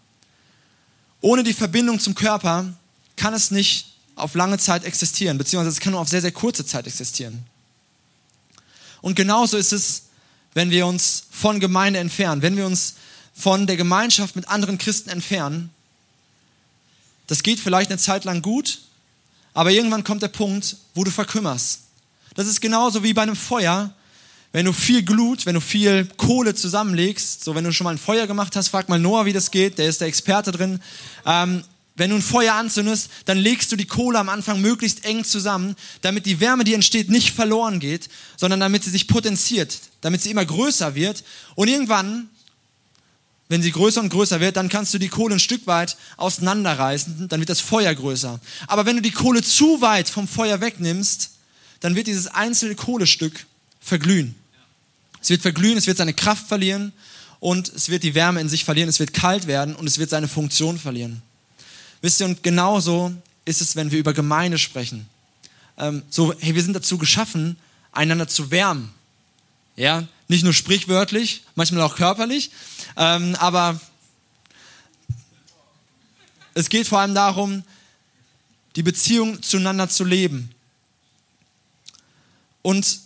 Ohne 1.21 1.43
die 1.43 1.53
Verbindung 1.53 1.99
zum 2.01 2.15
Körper 2.15 2.73
kann 3.17 3.35
es 3.35 3.51
nicht 3.51 3.95
auf 4.15 4.35
lange 4.35 4.59
Zeit 4.59 4.85
existieren, 4.85 5.39
beziehungsweise 5.39 5.77
es 5.77 5.81
kann 5.81 5.93
nur 5.93 6.01
auf 6.01 6.09
sehr, 6.09 6.21
sehr 6.21 6.33
kurze 6.33 6.65
Zeit 6.65 6.87
existieren. 6.87 7.45
Und 9.01 9.15
genauso 9.15 9.57
ist 9.57 9.73
es, 9.73 10.05
wenn 10.55 10.71
wir 10.71 10.87
uns 10.87 11.25
von 11.31 11.61
Gemeinde 11.61 12.01
entfernen, 12.01 12.43
wenn 12.43 12.57
wir 12.57 12.67
uns 12.67 12.95
von 13.35 13.67
der 13.67 13.77
Gemeinschaft 13.77 14.35
mit 14.35 14.49
anderen 14.49 14.79
Christen 14.79 15.11
entfernen, 15.11 15.71
das 17.29 17.43
geht 17.43 17.61
vielleicht 17.61 17.91
eine 17.91 17.99
Zeit 17.99 18.25
lang 18.25 18.43
gut, 18.43 18.81
aber 19.59 19.73
irgendwann 19.73 20.05
kommt 20.05 20.23
der 20.23 20.29
Punkt, 20.29 20.77
wo 20.95 21.03
du 21.03 21.11
verkümmerst. 21.11 21.81
Das 22.37 22.47
ist 22.47 22.61
genauso 22.61 23.03
wie 23.03 23.13
bei 23.13 23.23
einem 23.23 23.35
Feuer. 23.35 23.93
Wenn 24.53 24.67
du 24.67 24.73
viel 24.73 25.03
Glut, 25.03 25.47
wenn 25.47 25.55
du 25.57 25.61
viel 25.61 26.09
Kohle 26.17 26.55
zusammenlegst, 26.55 27.43
so 27.43 27.57
wenn 27.57 27.65
du 27.65 27.73
schon 27.73 27.85
mal 27.85 27.91
ein 27.91 27.99
Feuer 27.99 28.29
gemacht 28.29 28.55
hast, 28.55 28.69
frag 28.69 28.89
mal 28.89 29.01
Noah, 29.01 29.27
wie 29.27 29.33
das 29.33 29.51
geht, 29.51 29.79
der 29.79 29.89
ist 29.89 30.01
der 30.01 30.07
Experte 30.07 30.53
drin. 30.53 30.81
Ähm, 31.27 31.65
wenn 31.97 32.11
du 32.11 32.15
ein 32.15 32.23
Feuer 32.23 32.55
anzündest, 32.55 33.11
dann 33.25 33.37
legst 33.37 33.73
du 33.73 33.77
die 33.77 33.87
Kohle 33.87 34.21
am 34.21 34.29
Anfang 34.29 34.61
möglichst 34.61 35.05
eng 35.05 35.25
zusammen, 35.25 35.75
damit 36.03 36.27
die 36.27 36.39
Wärme, 36.39 36.63
die 36.63 36.75
entsteht, 36.75 37.11
nicht 37.11 37.35
verloren 37.35 37.81
geht, 37.81 38.09
sondern 38.37 38.61
damit 38.61 38.85
sie 38.85 38.91
sich 38.91 39.09
potenziert, 39.09 39.77
damit 40.03 40.23
sie 40.23 40.31
immer 40.31 40.45
größer 40.45 40.95
wird. 40.95 41.25
Und 41.57 41.67
irgendwann 41.67 42.31
wenn 43.49 43.63
sie 43.63 43.73
größer 43.73 44.01
und 44.01 44.11
größer 44.11 44.41
wird, 44.41 44.57
dann 44.57 44.69
kannst 44.69 44.93
du 44.93 44.99
die 44.99 45.09
Kohle 45.09 45.37
ein 45.37 45.41
Stück 45.41 45.67
weit 45.67 45.97
auseinanderreißen, 46.17 47.29
dann 47.29 47.41
wird 47.41 47.49
das 47.49 47.61
Feuer 47.61 47.95
größer. 47.95 48.41
Aber 48.67 48.87
wenn 48.87 48.97
du 48.97 49.03
die 49.03 49.11
Kohle 49.11 49.43
zu 49.43 49.81
weit 49.81 50.09
vom 50.09 50.29
Feuer 50.29 50.61
wegnimmst, 50.61 51.31
dann 51.81 51.95
wird 51.95 52.07
dieses 52.07 52.27
einzelne 52.27 52.75
Kohlestück 52.75 53.47
verglühen. 53.81 54.35
Es 55.21 55.31
wird 55.31 55.43
verglühen, 55.43 55.79
es 55.79 55.87
wird 55.87 55.97
seine 55.97 56.15
Kraft 56.15 56.47
verlieren 56.47 56.93
und 57.41 57.69
es 57.69 57.89
wird 57.89 58.03
die 58.03 58.15
Wärme 58.15 58.41
in 58.41 58.49
sich 58.49 58.65
verlieren, 58.65 58.89
es 58.89 58.99
wird 58.99 59.15
kalt 59.15 59.47
werden 59.47 59.75
und 59.75 59.87
es 59.87 59.99
wird 59.99 60.11
seine 60.11 60.29
Funktion 60.29 60.79
verlieren. 60.79 61.23
Wisst 62.01 62.21
ihr, 62.21 62.27
und 62.27 62.43
genauso 62.43 63.13
ist 63.45 63.61
es, 63.61 63.77
wenn 63.77 63.91
wir 63.91 63.99
über 63.99 64.13
Gemeinde 64.13 64.59
sprechen. 64.59 65.09
Ähm, 65.79 66.03
so, 66.11 66.35
hey, 66.39 66.55
wir 66.55 66.63
sind 66.63 66.75
dazu 66.75 66.99
geschaffen, 66.99 67.57
einander 67.93 68.29
zu 68.29 68.51
wärmen. 68.51 68.91
Ja, 69.79 70.09
nicht 70.27 70.43
nur 70.43 70.53
sprichwörtlich, 70.53 71.45
manchmal 71.55 71.83
auch 71.83 71.95
körperlich, 71.95 72.51
ähm, 72.97 73.37
aber 73.37 73.81
es 76.55 76.69
geht 76.69 76.89
vor 76.89 76.99
allem 76.99 77.15
darum, 77.15 77.63
die 78.75 78.83
Beziehung 78.83 79.41
zueinander 79.41 79.89
zu 79.89 80.03
leben. 80.03 80.51
Und 82.61 82.99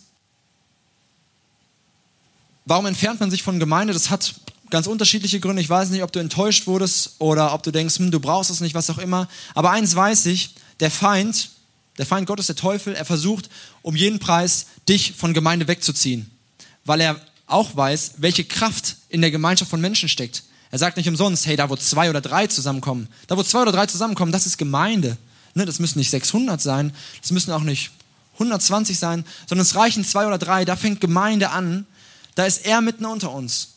warum 2.65 2.87
entfernt 2.87 3.19
man 3.19 3.29
sich 3.29 3.43
von 3.43 3.59
Gemeinde? 3.59 3.93
Das 3.93 4.09
hat 4.09 4.33
ganz 4.71 4.87
unterschiedliche 4.87 5.39
Gründe. 5.39 5.61
Ich 5.61 5.69
weiß 5.69 5.91
nicht, 5.91 6.01
ob 6.01 6.11
du 6.11 6.19
enttäuscht 6.19 6.65
wurdest 6.65 7.17
oder 7.19 7.53
ob 7.53 7.61
du 7.61 7.69
denkst, 7.69 7.99
hm, 7.99 8.09
du 8.09 8.19
brauchst 8.19 8.49
es 8.49 8.61
nicht, 8.61 8.73
was 8.73 8.89
auch 8.89 8.97
immer. 8.97 9.29
Aber 9.53 9.69
eins 9.69 9.95
weiß 9.95 10.25
ich, 10.25 10.55
der 10.79 10.89
Feind, 10.89 11.51
der 11.99 12.07
Feind 12.07 12.25
Gottes, 12.25 12.47
der 12.47 12.55
Teufel, 12.55 12.95
er 12.95 13.05
versucht 13.05 13.51
um 13.83 13.95
jeden 13.95 14.17
Preis, 14.17 14.65
dich 14.89 15.13
von 15.13 15.35
Gemeinde 15.35 15.67
wegzuziehen. 15.67 16.32
Weil 16.85 17.01
er 17.01 17.21
auch 17.47 17.75
weiß, 17.75 18.15
welche 18.17 18.43
Kraft 18.43 18.97
in 19.09 19.21
der 19.21 19.31
Gemeinschaft 19.31 19.69
von 19.69 19.81
Menschen 19.81 20.09
steckt. 20.09 20.43
Er 20.71 20.79
sagt 20.79 20.97
nicht 20.97 21.07
umsonst, 21.07 21.45
hey, 21.45 21.55
da 21.55 21.69
wo 21.69 21.75
zwei 21.75 22.09
oder 22.09 22.21
drei 22.21 22.47
zusammenkommen, 22.47 23.07
da 23.27 23.37
wo 23.37 23.43
zwei 23.43 23.61
oder 23.61 23.71
drei 23.71 23.85
zusammenkommen, 23.85 24.31
das 24.31 24.47
ist 24.47 24.57
Gemeinde. 24.57 25.17
Ne, 25.53 25.65
das 25.65 25.79
müssen 25.79 25.99
nicht 25.99 26.09
600 26.09 26.59
sein, 26.59 26.93
das 27.21 27.31
müssen 27.31 27.51
auch 27.51 27.61
nicht 27.61 27.91
120 28.33 28.97
sein, 28.97 29.23
sondern 29.47 29.63
es 29.67 29.75
reichen 29.75 30.03
zwei 30.03 30.25
oder 30.25 30.39
drei, 30.39 30.65
da 30.65 30.75
fängt 30.75 30.99
Gemeinde 30.99 31.51
an, 31.51 31.85
da 32.33 32.45
ist 32.45 32.65
er 32.65 32.81
mitten 32.81 33.05
unter 33.05 33.31
uns. 33.31 33.75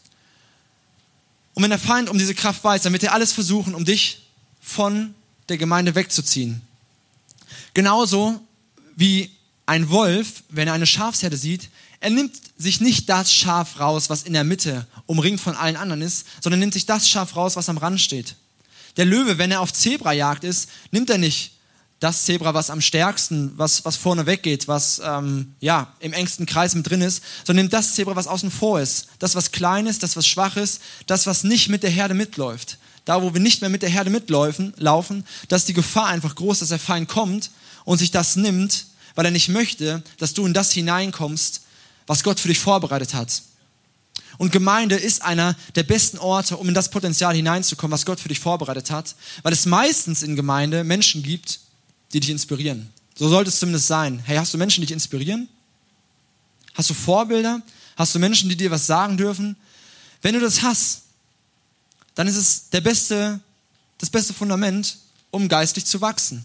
Und 1.52 1.62
wenn 1.62 1.70
der 1.70 1.78
Feind 1.78 2.08
um 2.08 2.18
diese 2.18 2.34
Kraft 2.34 2.64
weiß, 2.64 2.82
dann 2.82 2.92
wird 2.94 3.02
er 3.02 3.12
alles 3.12 3.32
versuchen, 3.32 3.74
um 3.74 3.84
dich 3.84 4.26
von 4.62 5.14
der 5.48 5.58
Gemeinde 5.58 5.94
wegzuziehen. 5.94 6.62
Genauso 7.74 8.40
wie 8.94 9.30
ein 9.66 9.90
Wolf, 9.90 10.44
wenn 10.48 10.68
er 10.68 10.74
eine 10.74 10.86
Schafsherde 10.86 11.36
sieht, 11.36 11.68
er 12.00 12.10
nimmt 12.10 12.36
sich 12.58 12.80
nicht 12.80 13.08
das 13.08 13.32
Schaf 13.32 13.80
raus, 13.80 14.10
was 14.10 14.22
in 14.22 14.32
der 14.32 14.44
Mitte 14.44 14.86
umringt 15.06 15.40
von 15.40 15.56
allen 15.56 15.76
anderen 15.76 16.02
ist, 16.02 16.26
sondern 16.40 16.60
nimmt 16.60 16.74
sich 16.74 16.86
das 16.86 17.08
Schaf 17.08 17.36
raus, 17.36 17.56
was 17.56 17.68
am 17.68 17.78
Rand 17.78 18.00
steht. 18.00 18.36
Der 18.96 19.04
Löwe, 19.04 19.38
wenn 19.38 19.50
er 19.50 19.60
auf 19.60 19.72
Zebrajagd 19.72 20.44
ist, 20.44 20.68
nimmt 20.90 21.10
er 21.10 21.18
nicht 21.18 21.52
das 22.00 22.24
Zebra, 22.24 22.52
was 22.52 22.68
am 22.68 22.80
stärksten, 22.82 23.52
was, 23.56 23.84
was 23.84 23.96
vorne 23.96 24.26
weggeht, 24.26 24.68
was 24.68 25.00
ähm, 25.02 25.54
ja, 25.60 25.94
im 26.00 26.12
engsten 26.12 26.44
Kreis 26.44 26.74
mit 26.74 26.88
drin 26.88 27.00
ist, 27.00 27.22
sondern 27.44 27.64
nimmt 27.64 27.72
das 27.72 27.94
Zebra, 27.94 28.16
was 28.16 28.26
außen 28.26 28.50
vor 28.50 28.80
ist. 28.80 29.08
Das, 29.18 29.34
was 29.34 29.50
klein 29.50 29.86
ist, 29.86 30.02
das, 30.02 30.16
was 30.16 30.26
schwach 30.26 30.56
ist, 30.56 30.82
das, 31.06 31.26
was 31.26 31.42
nicht 31.42 31.70
mit 31.70 31.82
der 31.82 31.90
Herde 31.90 32.14
mitläuft. 32.14 32.78
Da, 33.06 33.22
wo 33.22 33.32
wir 33.32 33.40
nicht 33.40 33.60
mehr 33.60 33.70
mit 33.70 33.82
der 33.82 33.88
Herde 33.88 34.10
mitlaufen, 34.10 34.74
laufen, 34.76 35.24
da 35.48 35.56
ist 35.56 35.68
die 35.68 35.72
Gefahr 35.72 36.06
einfach 36.06 36.34
groß, 36.34 36.58
dass 36.58 36.68
der 36.68 36.78
Feind 36.78 37.08
kommt 37.08 37.50
und 37.84 37.98
sich 37.98 38.10
das 38.10 38.36
nimmt, 38.36 38.86
weil 39.14 39.24
er 39.24 39.30
nicht 39.30 39.48
möchte, 39.48 40.02
dass 40.18 40.34
du 40.34 40.44
in 40.44 40.52
das 40.52 40.72
hineinkommst, 40.72 41.62
was 42.06 42.22
Gott 42.22 42.40
für 42.40 42.48
dich 42.48 42.58
vorbereitet 42.58 43.14
hat. 43.14 43.42
Und 44.38 44.52
Gemeinde 44.52 44.96
ist 44.96 45.22
einer 45.22 45.56
der 45.74 45.82
besten 45.82 46.18
Orte, 46.18 46.56
um 46.56 46.68
in 46.68 46.74
das 46.74 46.90
Potenzial 46.90 47.34
hineinzukommen, 47.34 47.92
was 47.92 48.04
Gott 48.04 48.20
für 48.20 48.28
dich 48.28 48.40
vorbereitet 48.40 48.90
hat, 48.90 49.14
weil 49.42 49.52
es 49.52 49.66
meistens 49.66 50.22
in 50.22 50.36
Gemeinde 50.36 50.84
Menschen 50.84 51.22
gibt, 51.22 51.60
die 52.12 52.20
dich 52.20 52.30
inspirieren. 52.30 52.90
So 53.14 53.28
sollte 53.28 53.48
es 53.48 53.58
zumindest 53.58 53.86
sein. 53.86 54.20
Hey, 54.24 54.36
hast 54.36 54.52
du 54.52 54.58
Menschen, 54.58 54.82
die 54.82 54.86
dich 54.86 54.94
inspirieren? 54.94 55.48
Hast 56.74 56.90
du 56.90 56.94
Vorbilder? 56.94 57.62
Hast 57.96 58.14
du 58.14 58.18
Menschen, 58.18 58.50
die 58.50 58.56
dir 58.56 58.70
was 58.70 58.86
sagen 58.86 59.16
dürfen? 59.16 59.56
Wenn 60.20 60.34
du 60.34 60.40
das 60.40 60.62
hast, 60.62 61.02
dann 62.14 62.26
ist 62.26 62.36
es 62.36 62.68
der 62.70 62.82
beste, 62.82 63.40
das 63.98 64.10
beste 64.10 64.34
Fundament, 64.34 64.98
um 65.30 65.48
geistig 65.48 65.86
zu 65.86 66.00
wachsen. 66.02 66.44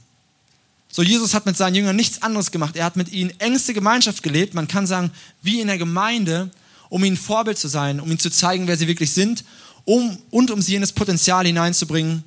So, 0.91 1.03
Jesus 1.03 1.33
hat 1.33 1.45
mit 1.45 1.55
seinen 1.55 1.75
Jüngern 1.75 1.95
nichts 1.95 2.21
anderes 2.21 2.51
gemacht. 2.51 2.75
Er 2.75 2.83
hat 2.83 2.97
mit 2.97 3.11
ihnen 3.11 3.31
engste 3.39 3.73
Gemeinschaft 3.73 4.23
gelebt. 4.23 4.53
Man 4.53 4.67
kann 4.67 4.85
sagen, 4.85 5.11
wie 5.41 5.61
in 5.61 5.67
der 5.67 5.77
Gemeinde, 5.77 6.51
um 6.89 7.03
ihnen 7.05 7.15
Vorbild 7.15 7.57
zu 7.57 7.69
sein, 7.69 8.01
um 8.01 8.09
ihnen 8.09 8.19
zu 8.19 8.29
zeigen, 8.29 8.67
wer 8.67 8.75
sie 8.75 8.87
wirklich 8.87 9.11
sind, 9.11 9.45
um, 9.85 10.21
und 10.29 10.51
um 10.51 10.61
sie 10.61 10.75
in 10.75 10.81
das 10.81 10.91
Potenzial 10.91 11.45
hineinzubringen, 11.45 12.23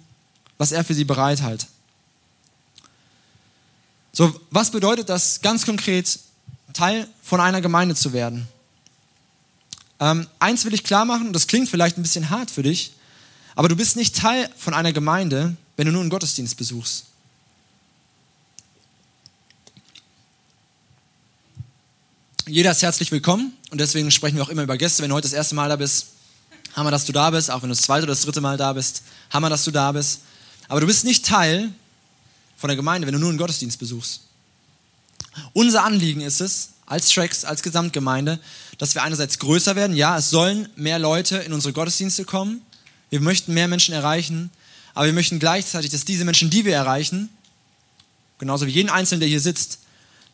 was 0.57 0.73
er 0.73 0.83
für 0.83 0.95
sie 0.95 1.05
bereithält. 1.05 1.67
So, 4.13 4.35
was 4.51 4.71
bedeutet 4.71 5.09
das 5.09 5.41
ganz 5.41 5.67
konkret, 5.67 6.19
Teil 6.73 7.07
von 7.23 7.41
einer 7.41 7.61
Gemeinde 7.61 7.95
zu 7.95 8.13
werden? 8.13 8.49
Ähm, 10.01 10.27
eins 10.39 10.65
will 10.65 10.75
ich 10.75 10.85
klar 10.85 11.05
machen, 11.05 11.33
das 11.33 11.47
klingt 11.47 11.69
vielleicht 11.69 11.99
ein 11.99 12.03
bisschen 12.03 12.31
hart 12.31 12.51
für 12.51 12.63
dich, 12.63 12.93
aber 13.55 13.69
du 13.69 13.77
bist 13.77 13.97
nicht 13.97 14.17
Teil 14.17 14.49
von 14.57 14.75
einer 14.75 14.93
Gemeinde, 14.93 15.57
wenn 15.77 15.87
du 15.87 15.93
nur 15.93 16.01
einen 16.01 16.11
Gottesdienst 16.11 16.57
besuchst. 16.57 17.07
Jeder 22.47 22.73
ist 22.73 22.83
herzlich 22.83 23.11
willkommen 23.11 23.57
und 23.71 23.81
deswegen 23.81 24.11
sprechen 24.11 24.37
wir 24.37 24.43
auch 24.43 24.51
immer 24.51 24.65
über 24.65 24.77
Gäste. 24.77 25.03
Wenn 25.03 25.09
du 25.09 25.17
heute 25.17 25.27
das 25.27 25.33
erste 25.33 25.55
Mal 25.55 25.71
da 25.71 25.77
bist, 25.77 26.09
hammer, 26.77 26.91
dass 26.91 27.07
du 27.07 27.13
da 27.13 27.31
bist. 27.31 27.51
Auch 27.51 27.63
wenn 27.63 27.71
du 27.71 27.75
das 27.75 27.81
zweite 27.81 28.03
oder 28.03 28.13
das 28.13 28.21
dritte 28.21 28.43
Mal 28.43 28.59
da 28.59 28.75
bist, 28.75 29.03
hammer, 29.31 29.49
dass 29.49 29.65
du 29.65 29.71
da 29.71 29.93
bist. 29.93 30.21
Aber 30.69 30.81
du 30.81 30.87
bist 30.87 31.07
nicht 31.07 31.25
Teil 31.25 31.71
von 32.59 32.69
der 32.69 32.77
Gemeinde, 32.77 33.07
wenn 33.07 33.15
du 33.15 33.19
nur 33.19 33.31
einen 33.31 33.39
Gottesdienst 33.39 33.79
besuchst. 33.79 34.25
Unser 35.55 35.85
Anliegen 35.85 36.21
ist 36.21 36.43
es, 36.43 36.73
als 36.85 37.09
Tracks, 37.09 37.47
als 37.47 37.63
Gesamtgemeinde, 37.63 38.39
dass 38.77 38.95
wir 38.95 39.03
einerseits 39.03 39.39
größer 39.39 39.75
werden. 39.75 39.97
Ja, 39.97 40.19
es 40.19 40.29
sollen 40.29 40.69
mehr 40.77 40.99
Leute 40.99 41.39
in 41.39 41.55
unsere 41.55 41.73
Gottesdienste 41.73 42.27
kommen. 42.27 42.61
Wir 43.09 43.21
möchten 43.21 43.55
mehr 43.55 43.69
Menschen 43.69 43.95
erreichen. 43.95 44.51
Aber 44.93 45.07
wir 45.07 45.15
möchten 45.15 45.39
gleichzeitig, 45.39 45.91
dass 45.91 46.05
diese 46.05 46.27
Menschen, 46.27 46.51
die 46.51 46.67
wir 46.67 46.75
erreichen, 46.75 47.31
genauso 48.37 48.67
wie 48.67 48.71
jeden 48.71 48.91
Einzelnen, 48.91 49.21
der 49.21 49.31
hier 49.31 49.41
sitzt, 49.41 49.79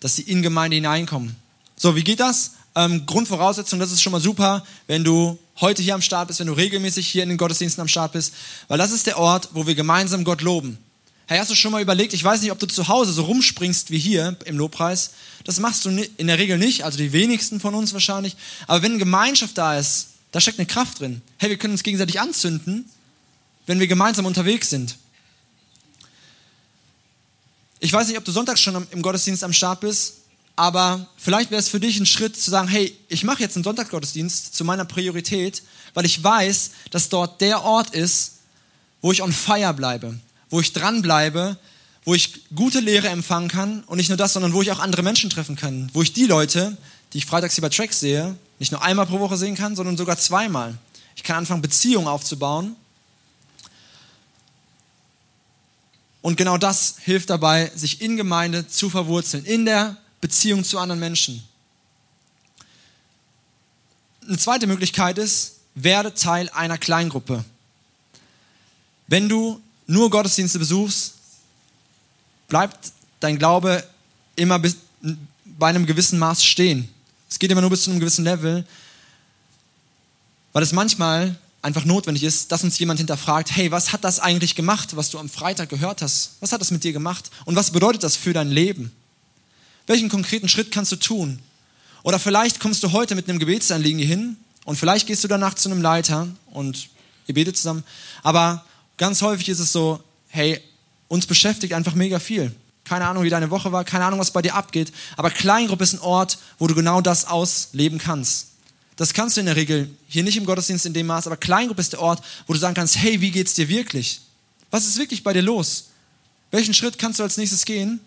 dass 0.01 0.17
sie 0.17 0.23
in 0.23 0.43
Gemeinde 0.43 0.75
hineinkommen. 0.75 1.37
So, 1.83 1.97
wie 1.97 2.05
geht 2.05 2.21
das? 2.21 2.51
Ähm, 2.75 3.07
Grundvoraussetzung, 3.07 3.79
das 3.79 3.91
ist 3.91 4.03
schon 4.03 4.13
mal 4.13 4.21
super, 4.21 4.67
wenn 4.87 5.03
du 5.03 5.39
heute 5.63 5.81
hier 5.83 5.95
am 5.95 6.03
Start 6.03 6.29
bist, 6.29 6.39
wenn 6.39 6.47
du 6.47 6.53
regelmäßig 6.53 7.09
hier 7.09 7.23
in 7.23 7.31
den 7.31 7.39
Gottesdiensten 7.39 7.81
am 7.81 7.89
Start 7.89 8.13
bist, 8.13 8.35
weil 8.69 8.77
das 8.77 8.93
ist 8.93 9.07
der 9.07 9.17
Ort, 9.17 9.49
wo 9.55 9.67
wir 9.67 9.75
gemeinsam 9.75 10.25
Gott 10.25 10.43
loben. 10.43 10.77
Hey, 11.27 11.39
hast 11.39 11.51
du 11.51 11.55
schon 11.55 11.73
mal 11.73 11.81
überlegt, 11.81 12.13
ich 12.13 12.23
weiß 12.23 12.43
nicht, 12.43 12.53
ob 12.53 12.59
du 12.59 12.67
zu 12.67 12.89
Hause 12.89 13.15
so 13.15 13.23
rumspringst 13.23 13.91
wie 13.91 13.99
hier 13.99 14.37
im 14.45 14.59
Lobpreis. 14.59 15.13
Das 15.45 15.59
machst 15.59 15.87
du 15.87 15.89
in 15.89 16.27
der 16.27 16.39
Regel 16.39 16.59
nicht, 16.59 16.85
also 16.85 16.99
die 16.99 17.15
wenigsten 17.15 17.61
von 17.61 17.75
uns 17.75 17.95
wahrscheinlich. 17.95 18.37
Aber 18.67 18.83
wenn 18.83 18.99
Gemeinschaft 18.99 19.57
da 19.57 19.79
ist, 19.79 20.09
da 20.33 20.41
steckt 20.43 20.59
eine 20.59 20.67
Kraft 20.67 21.01
drin. 21.01 21.23
Hey, 21.39 21.49
wir 21.49 21.57
können 21.57 21.73
uns 21.73 21.83
gegenseitig 21.83 22.21
anzünden, 22.21 22.91
wenn 23.65 23.81
wir 23.81 23.87
gemeinsam 23.87 24.27
unterwegs 24.27 24.69
sind. 24.69 24.99
Ich 27.79 27.91
weiß 27.91 28.09
nicht, 28.09 28.19
ob 28.19 28.25
du 28.27 28.33
sonntags 28.33 28.61
schon 28.61 28.87
im 28.91 29.01
Gottesdienst 29.01 29.43
am 29.45 29.55
Start 29.55 29.81
bist, 29.81 30.20
aber 30.61 31.07
vielleicht 31.17 31.51
wäre 31.51 31.59
es 31.59 31.71
für 31.71 31.81
dich 31.81 31.99
ein 31.99 32.05
Schritt 32.05 32.37
zu 32.37 32.51
sagen, 32.51 32.69
hey, 32.69 32.95
ich 33.09 33.25
mache 33.25 33.41
jetzt 33.41 33.57
einen 33.57 33.65
Sonntagsgottesdienst 33.65 34.55
zu 34.55 34.63
meiner 34.63 34.85
Priorität, 34.85 35.63
weil 35.95 36.05
ich 36.05 36.23
weiß, 36.23 36.73
dass 36.91 37.09
dort 37.09 37.41
der 37.41 37.65
Ort 37.65 37.95
ist, 37.95 38.41
wo 39.01 39.11
ich 39.11 39.23
on 39.23 39.33
fire 39.33 39.73
bleibe, 39.73 40.21
wo 40.51 40.61
ich 40.61 40.75
dranbleibe, 40.75 41.57
wo 42.05 42.13
ich 42.13 42.43
gute 42.55 42.81
Lehre 42.81 43.09
empfangen 43.09 43.49
kann 43.49 43.85
und 43.85 43.97
nicht 43.97 44.11
nur 44.11 44.19
das, 44.19 44.35
sondern 44.35 44.53
wo 44.53 44.61
ich 44.61 44.71
auch 44.71 44.81
andere 44.81 45.03
Menschen 45.03 45.31
treffen 45.31 45.57
kann, 45.57 45.89
wo 45.95 46.03
ich 46.03 46.13
die 46.13 46.27
Leute, 46.27 46.77
die 47.15 47.19
ich 47.19 47.25
freitags 47.25 47.59
bei 47.59 47.71
Tracks 47.71 48.01
sehe, 48.01 48.37
nicht 48.59 48.71
nur 48.71 48.83
einmal 48.83 49.07
pro 49.07 49.19
Woche 49.19 49.39
sehen 49.39 49.55
kann, 49.55 49.75
sondern 49.75 49.97
sogar 49.97 50.19
zweimal. 50.19 50.77
Ich 51.17 51.23
kann 51.23 51.39
anfangen, 51.39 51.63
Beziehungen 51.63 52.07
aufzubauen. 52.07 52.77
Und 56.21 56.37
genau 56.37 56.59
das 56.59 56.97
hilft 57.01 57.31
dabei, 57.31 57.73
sich 57.75 58.03
in 58.03 58.19
Gemeinde 58.19 58.69
zu 58.69 58.91
verwurzeln, 58.91 59.47
in 59.47 59.65
der 59.65 59.97
Beziehung 60.21 60.65
zu 60.65 60.79
anderen 60.79 61.01
Menschen. 61.01 61.43
Eine 64.27 64.39
zweite 64.39 64.67
Möglichkeit 64.67 65.19
ist, 65.19 65.57
werde 65.75 66.15
Teil 66.15 66.49
einer 66.51 66.79
Kleingruppe. 66.79 67.45
Wenn 69.07 69.29
du 69.29 69.61
nur 69.87 70.11
Gottesdienste 70.11 70.59
besuchst, 70.59 71.15
bleibt 72.49 72.93
dein 73.21 73.39
Glaube 73.39 73.83
immer 74.37 74.59
bis, 74.59 74.77
bei 75.45 75.69
einem 75.69 75.87
gewissen 75.87 76.19
Maß 76.19 76.45
stehen. 76.45 76.89
Es 77.29 77.39
geht 77.39 77.51
immer 77.51 77.61
nur 77.61 77.71
bis 77.71 77.85
zu 77.85 77.91
einem 77.91 78.01
gewissen 78.01 78.25
Level, 78.25 78.65
weil 80.53 80.63
es 80.63 80.73
manchmal 80.73 81.37
einfach 81.63 81.85
notwendig 81.85 82.25
ist, 82.25 82.51
dass 82.53 82.65
uns 82.65 82.79
jemand 82.79 82.99
hinterfragt, 82.99 83.51
hey, 83.55 83.71
was 83.71 83.93
hat 83.93 84.05
das 84.05 84.19
eigentlich 84.19 84.55
gemacht, 84.55 84.97
was 84.97 85.11
du 85.11 85.19
am 85.19 85.29
Freitag 85.29 85.69
gehört 85.69 86.03
hast? 86.03 86.33
Was 86.41 86.53
hat 86.53 86.61
das 86.61 86.71
mit 86.71 86.85
dir 86.85 86.93
gemacht? 86.93 87.31
Und 87.45 87.57
was 87.57 87.71
bedeutet 87.71 88.03
das 88.03 88.17
für 88.17 88.33
dein 88.33 88.51
Leben? 88.51 88.93
Welchen 89.91 90.09
konkreten 90.09 90.49
Schritt 90.49 90.71
kannst 90.71 90.93
du 90.93 90.97
tun? 90.97 91.41
Oder 92.05 92.19
vielleicht 92.19 92.61
kommst 92.61 92.83
du 92.83 92.93
heute 92.93 93.15
mit 93.15 93.29
einem 93.29 93.39
Gebetsanliegen 93.39 93.99
hier 93.99 94.09
hin 94.09 94.37
und 94.65 94.77
vielleicht 94.77 95.07
gehst 95.07 95.25
du 95.25 95.29
danach 95.29 95.55
zu 95.55 95.69
einem 95.69 95.83
Leiter 95.83 96.29
und 96.53 96.89
ihr 97.27 97.35
betet 97.35 97.57
zusammen. 97.57 97.85
Aber 98.23 98.65
Ganz 99.01 99.23
häufig 99.23 99.49
ist 99.49 99.61
es 99.61 99.73
so, 99.73 99.99
hey, 100.29 100.61
uns 101.09 101.25
beschäftigt 101.25 101.73
einfach 101.73 101.95
mega 101.95 102.19
viel. 102.19 102.55
Keine 102.85 103.07
Ahnung, 103.07 103.23
wie 103.23 103.31
deine 103.31 103.51
Woche 103.51 103.73
war, 103.73 103.83
keine 103.83 104.05
Ahnung, 104.05 104.21
was 104.21 104.31
bei 104.31 104.43
dir 104.43 104.55
abgeht. 104.55 104.93
Aber 105.17 105.31
Kleingruppe 105.31 105.85
ist 105.85 105.95
ein 105.95 106.01
Ort, 106.01 106.37
wo 106.59 106.67
du 106.67 106.75
genau 106.75 107.01
das 107.01 107.25
ausleben 107.25 107.99
kannst. 107.99 108.49
Das 108.97 109.15
kannst 109.15 109.39
du 109.39 109.41
in 109.41 109.47
der 109.47 109.57
Regel 109.57 109.89
hier 110.07 110.23
nicht 110.23 110.37
im 110.37 110.45
Gottesdienst 110.45 110.85
in 110.85 110.93
dem 110.93 111.07
Maß, 111.07 111.27
aber 111.27 111.39
Kleingruppe 111.39 111.81
ist 111.81 111.95
der 111.95 112.03
Ort, 112.03 112.23
wo 112.47 112.53
du 112.53 112.59
sagen 112.59 112.75
kannst, 112.75 112.99
hey, 112.99 113.23
wie 113.23 113.31
geht's 113.31 113.55
dir 113.55 113.71
wirklich? 113.71 114.21
Was 114.71 114.87
ist 114.87 114.99
wirklich 114.99 115.25
bei 115.25 115.33
dir 115.33 115.41
los? 115.41 115.89
Welchen 116.51 116.75
Schritt 116.75 116.99
kannst 116.99 117.21
du 117.21 117.23
als 117.23 117.39
nächstes 117.39 117.65
gehen? 117.65 118.01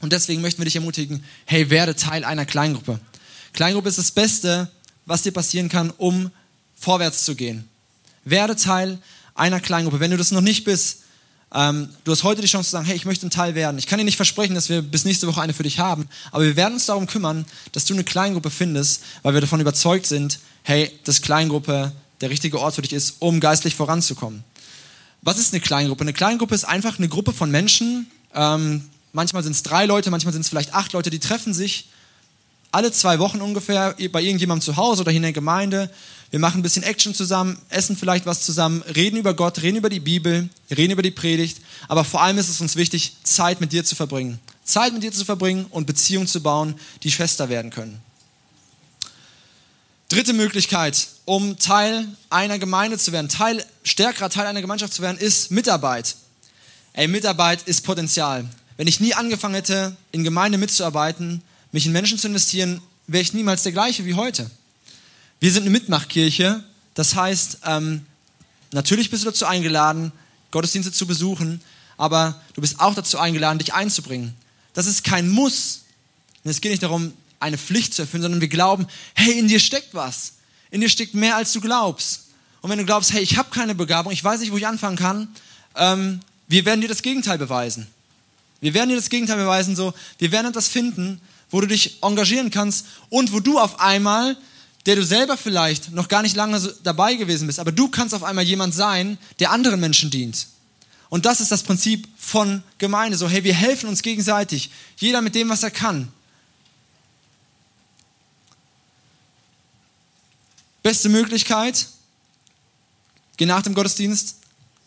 Und 0.00 0.12
deswegen 0.12 0.42
möchten 0.42 0.60
wir 0.60 0.64
dich 0.64 0.76
ermutigen, 0.76 1.24
hey, 1.46 1.70
werde 1.70 1.94
Teil 1.94 2.24
einer 2.24 2.46
Kleingruppe. 2.46 3.00
Kleingruppe 3.52 3.88
ist 3.88 3.98
das 3.98 4.10
Beste, 4.10 4.70
was 5.06 5.22
dir 5.22 5.32
passieren 5.32 5.68
kann, 5.68 5.90
um 5.90 6.30
vorwärts 6.78 7.24
zu 7.24 7.34
gehen. 7.34 7.68
Werde 8.24 8.56
Teil 8.56 8.98
einer 9.34 9.60
Kleingruppe. 9.60 10.00
Wenn 10.00 10.10
du 10.10 10.16
das 10.16 10.32
noch 10.32 10.40
nicht 10.40 10.64
bist, 10.64 10.98
ähm, 11.54 11.88
du 12.02 12.12
hast 12.12 12.24
heute 12.24 12.40
die 12.40 12.48
Chance 12.48 12.70
zu 12.70 12.72
sagen, 12.72 12.86
hey, 12.86 12.96
ich 12.96 13.04
möchte 13.04 13.26
ein 13.26 13.30
Teil 13.30 13.54
werden. 13.54 13.78
Ich 13.78 13.86
kann 13.86 13.98
dir 13.98 14.04
nicht 14.04 14.16
versprechen, 14.16 14.54
dass 14.54 14.68
wir 14.68 14.82
bis 14.82 15.04
nächste 15.04 15.28
Woche 15.28 15.40
eine 15.40 15.54
für 15.54 15.62
dich 15.62 15.78
haben, 15.78 16.08
aber 16.32 16.44
wir 16.44 16.56
werden 16.56 16.74
uns 16.74 16.86
darum 16.86 17.06
kümmern, 17.06 17.46
dass 17.72 17.84
du 17.84 17.94
eine 17.94 18.02
Kleingruppe 18.02 18.50
findest, 18.50 19.02
weil 19.22 19.34
wir 19.34 19.40
davon 19.40 19.60
überzeugt 19.60 20.06
sind, 20.06 20.40
hey, 20.64 20.90
dass 21.04 21.22
Kleingruppe 21.22 21.92
der 22.20 22.30
richtige 22.30 22.58
Ort 22.58 22.74
für 22.74 22.82
dich 22.82 22.92
ist, 22.92 23.16
um 23.20 23.38
geistlich 23.38 23.76
voranzukommen. 23.76 24.42
Was 25.22 25.38
ist 25.38 25.52
eine 25.52 25.60
Kleingruppe? 25.60 26.02
Eine 26.02 26.12
Kleingruppe 26.12 26.54
ist 26.54 26.64
einfach 26.64 26.98
eine 26.98 27.08
Gruppe 27.08 27.32
von 27.32 27.50
Menschen. 27.50 28.10
Ähm, 28.34 28.90
manchmal 29.14 29.42
sind 29.42 29.52
es 29.52 29.62
drei 29.62 29.86
Leute, 29.86 30.10
manchmal 30.10 30.32
sind 30.32 30.42
es 30.42 30.48
vielleicht 30.48 30.74
acht 30.74 30.92
Leute, 30.92 31.08
die 31.08 31.20
treffen 31.20 31.54
sich 31.54 31.88
alle 32.72 32.90
zwei 32.90 33.20
Wochen 33.20 33.40
ungefähr 33.40 33.94
bei 34.10 34.20
irgendjemandem 34.20 34.62
zu 34.62 34.76
Hause 34.76 35.02
oder 35.02 35.12
in 35.12 35.22
der 35.22 35.32
Gemeinde. 35.32 35.88
Wir 36.30 36.40
machen 36.40 36.58
ein 36.58 36.62
bisschen 36.62 36.82
Action 36.82 37.14
zusammen, 37.14 37.56
essen 37.68 37.96
vielleicht 37.96 38.26
was 38.26 38.42
zusammen, 38.42 38.82
reden 38.82 39.16
über 39.16 39.32
Gott, 39.34 39.62
reden 39.62 39.76
über 39.76 39.88
die 39.88 40.00
Bibel, 40.00 40.48
reden 40.70 40.90
über 40.90 41.02
die 41.02 41.12
Predigt. 41.12 41.58
Aber 41.86 42.04
vor 42.04 42.22
allem 42.22 42.36
ist 42.36 42.48
es 42.48 42.60
uns 42.60 42.74
wichtig, 42.74 43.16
Zeit 43.22 43.60
mit 43.60 43.70
dir 43.70 43.84
zu 43.84 43.94
verbringen. 43.94 44.40
Zeit 44.64 44.92
mit 44.92 45.04
dir 45.04 45.12
zu 45.12 45.24
verbringen 45.24 45.66
und 45.70 45.86
Beziehungen 45.86 46.26
zu 46.26 46.42
bauen, 46.42 46.74
die 47.04 47.12
fester 47.12 47.48
werden 47.48 47.70
können. 47.70 48.00
Dritte 50.08 50.32
Möglichkeit, 50.32 51.06
um 51.26 51.58
Teil 51.58 52.08
einer 52.28 52.58
Gemeinde 52.58 52.98
zu 52.98 53.12
werden, 53.12 53.28
Teil, 53.28 53.64
stärkerer 53.84 54.30
Teil 54.30 54.46
einer 54.46 54.60
Gemeinschaft 54.60 54.92
zu 54.92 55.02
werden, 55.02 55.18
ist 55.18 55.52
Mitarbeit. 55.52 56.16
Ey, 56.92 57.06
Mitarbeit 57.06 57.62
ist 57.62 57.82
Potenzial. 57.82 58.48
Wenn 58.76 58.86
ich 58.86 59.00
nie 59.00 59.14
angefangen 59.14 59.54
hätte, 59.54 59.96
in 60.10 60.24
Gemeinde 60.24 60.58
mitzuarbeiten, 60.58 61.42
mich 61.72 61.86
in 61.86 61.92
Menschen 61.92 62.18
zu 62.18 62.26
investieren, 62.26 62.80
wäre 63.06 63.22
ich 63.22 63.32
niemals 63.32 63.62
der 63.62 63.72
gleiche 63.72 64.04
wie 64.04 64.14
heute. 64.14 64.50
Wir 65.40 65.52
sind 65.52 65.62
eine 65.62 65.70
Mitmachkirche, 65.70 66.64
das 66.94 67.14
heißt, 67.14 67.58
ähm, 67.66 68.06
natürlich 68.72 69.10
bist 69.10 69.24
du 69.24 69.28
dazu 69.30 69.46
eingeladen, 69.46 70.12
Gottesdienste 70.50 70.92
zu 70.92 71.06
besuchen, 71.06 71.60
aber 71.96 72.40
du 72.54 72.60
bist 72.60 72.80
auch 72.80 72.94
dazu 72.94 73.18
eingeladen, 73.18 73.58
dich 73.58 73.74
einzubringen. 73.74 74.34
Das 74.72 74.86
ist 74.86 75.04
kein 75.04 75.28
Muss. 75.28 75.82
Es 76.44 76.60
geht 76.60 76.70
nicht 76.70 76.82
darum, 76.82 77.12
eine 77.40 77.58
Pflicht 77.58 77.94
zu 77.94 78.02
erfüllen, 78.02 78.22
sondern 78.22 78.40
wir 78.40 78.48
glauben, 78.48 78.86
hey, 79.14 79.38
in 79.38 79.48
dir 79.48 79.60
steckt 79.60 79.94
was. 79.94 80.34
In 80.70 80.80
dir 80.80 80.88
steckt 80.88 81.14
mehr, 81.14 81.36
als 81.36 81.52
du 81.52 81.60
glaubst. 81.60 82.28
Und 82.60 82.70
wenn 82.70 82.78
du 82.78 82.84
glaubst, 82.84 83.12
hey, 83.12 83.22
ich 83.22 83.36
habe 83.36 83.50
keine 83.50 83.74
Begabung, 83.74 84.12
ich 84.12 84.24
weiß 84.24 84.40
nicht, 84.40 84.50
wo 84.50 84.56
ich 84.56 84.66
anfangen 84.66 84.96
kann, 84.96 85.28
ähm, 85.76 86.20
wir 86.48 86.64
werden 86.64 86.80
dir 86.80 86.88
das 86.88 87.02
Gegenteil 87.02 87.38
beweisen. 87.38 87.86
Wir 88.64 88.72
werden 88.72 88.88
dir 88.88 88.96
das 88.96 89.10
Gegenteil 89.10 89.36
beweisen, 89.36 89.76
so, 89.76 89.92
wir 90.16 90.32
werden 90.32 90.46
etwas 90.46 90.68
finden, 90.68 91.20
wo 91.50 91.60
du 91.60 91.66
dich 91.66 92.02
engagieren 92.02 92.50
kannst 92.50 92.86
und 93.10 93.30
wo 93.34 93.40
du 93.40 93.58
auf 93.58 93.78
einmal, 93.78 94.38
der 94.86 94.96
du 94.96 95.04
selber 95.04 95.36
vielleicht 95.36 95.92
noch 95.92 96.08
gar 96.08 96.22
nicht 96.22 96.34
lange 96.34 96.58
dabei 96.82 97.14
gewesen 97.16 97.46
bist, 97.46 97.58
aber 97.58 97.72
du 97.72 97.88
kannst 97.88 98.14
auf 98.14 98.24
einmal 98.24 98.42
jemand 98.42 98.74
sein, 98.74 99.18
der 99.38 99.50
anderen 99.50 99.80
Menschen 99.80 100.08
dient. 100.08 100.46
Und 101.10 101.26
das 101.26 101.42
ist 101.42 101.52
das 101.52 101.62
Prinzip 101.62 102.08
von 102.16 102.62
Gemeinde. 102.78 103.18
So, 103.18 103.28
hey, 103.28 103.44
wir 103.44 103.52
helfen 103.52 103.86
uns 103.86 104.00
gegenseitig. 104.00 104.70
Jeder 104.96 105.20
mit 105.20 105.34
dem, 105.34 105.50
was 105.50 105.62
er 105.62 105.70
kann. 105.70 106.10
Beste 110.82 111.10
Möglichkeit, 111.10 111.86
geh 113.36 113.44
nach 113.44 113.60
dem 113.60 113.74
Gottesdienst 113.74 114.36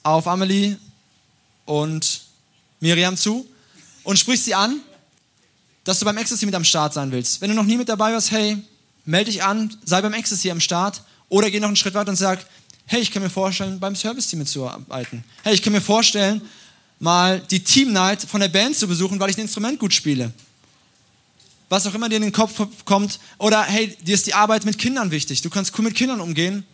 auf 0.02 0.26
Amelie 0.26 0.78
und 1.66 2.22
Miriam 2.80 3.16
zu 3.16 3.48
und 4.08 4.18
sprich 4.18 4.42
sie 4.42 4.56
an, 4.56 4.80
dass 5.84 6.00
du 6.00 6.06
beim 6.06 6.16
Ecstasy 6.16 6.46
mit 6.46 6.56
am 6.56 6.64
Start 6.64 6.94
sein 6.94 7.12
willst. 7.12 7.42
Wenn 7.42 7.50
du 7.50 7.56
noch 7.58 7.66
nie 7.66 7.76
mit 7.76 7.90
dabei 7.90 8.14
warst, 8.14 8.32
hey, 8.32 8.58
melde 9.04 9.30
dich 9.30 9.44
an, 9.44 9.76
sei 9.84 10.02
beim 10.02 10.14
Ecstasy 10.14 10.50
am 10.50 10.62
Start 10.62 11.02
oder 11.28 11.52
geh 11.52 11.60
noch 11.60 11.68
einen 11.68 11.76
Schritt 11.76 11.94
weiter 11.94 12.12
und 12.12 12.16
sag, 12.16 12.40
hey, 12.86 13.02
ich 13.02 13.12
kann 13.12 13.22
mir 13.22 13.30
vorstellen, 13.30 13.82
beim 13.82 13.98
Service-Team 13.98 14.40
mitzuarbeiten. 14.40 15.26
Hey, 15.44 15.56
ich 15.56 15.62
kann 15.62 15.74
mir 15.74 15.82
vorstellen, 15.82 16.42
mal 17.00 17.42
die 17.52 17.62
Team 17.62 17.92
Night 17.92 18.22
von 18.22 18.40
der 18.40 18.48
Band 18.48 18.78
zu 18.78 18.88
besuchen, 18.88 19.20
weil 19.20 19.30
ich 19.30 19.38
ein 19.38 19.42
Instrument 19.42 19.78
gut 19.78 19.94
spiele. 19.94 20.32
Was 21.68 21.86
auch 21.86 21.94
immer 21.94 22.08
dir 22.08 22.16
in 22.16 22.22
den 22.22 22.32
Kopf 22.32 22.66
kommt. 22.86 23.20
Oder 23.40 23.64
hey, 23.64 23.94
dir 24.04 24.16
ist 24.16 24.26
die 24.26 24.34
Arbeit 24.34 24.64
mit 24.64 24.78
Kindern 24.78 25.12
wichtig. 25.12 25.42
Du 25.42 25.50
kannst 25.50 25.78
cool 25.78 25.84
mit 25.84 25.96
Kindern 25.96 26.22
umgehen. 26.22 26.66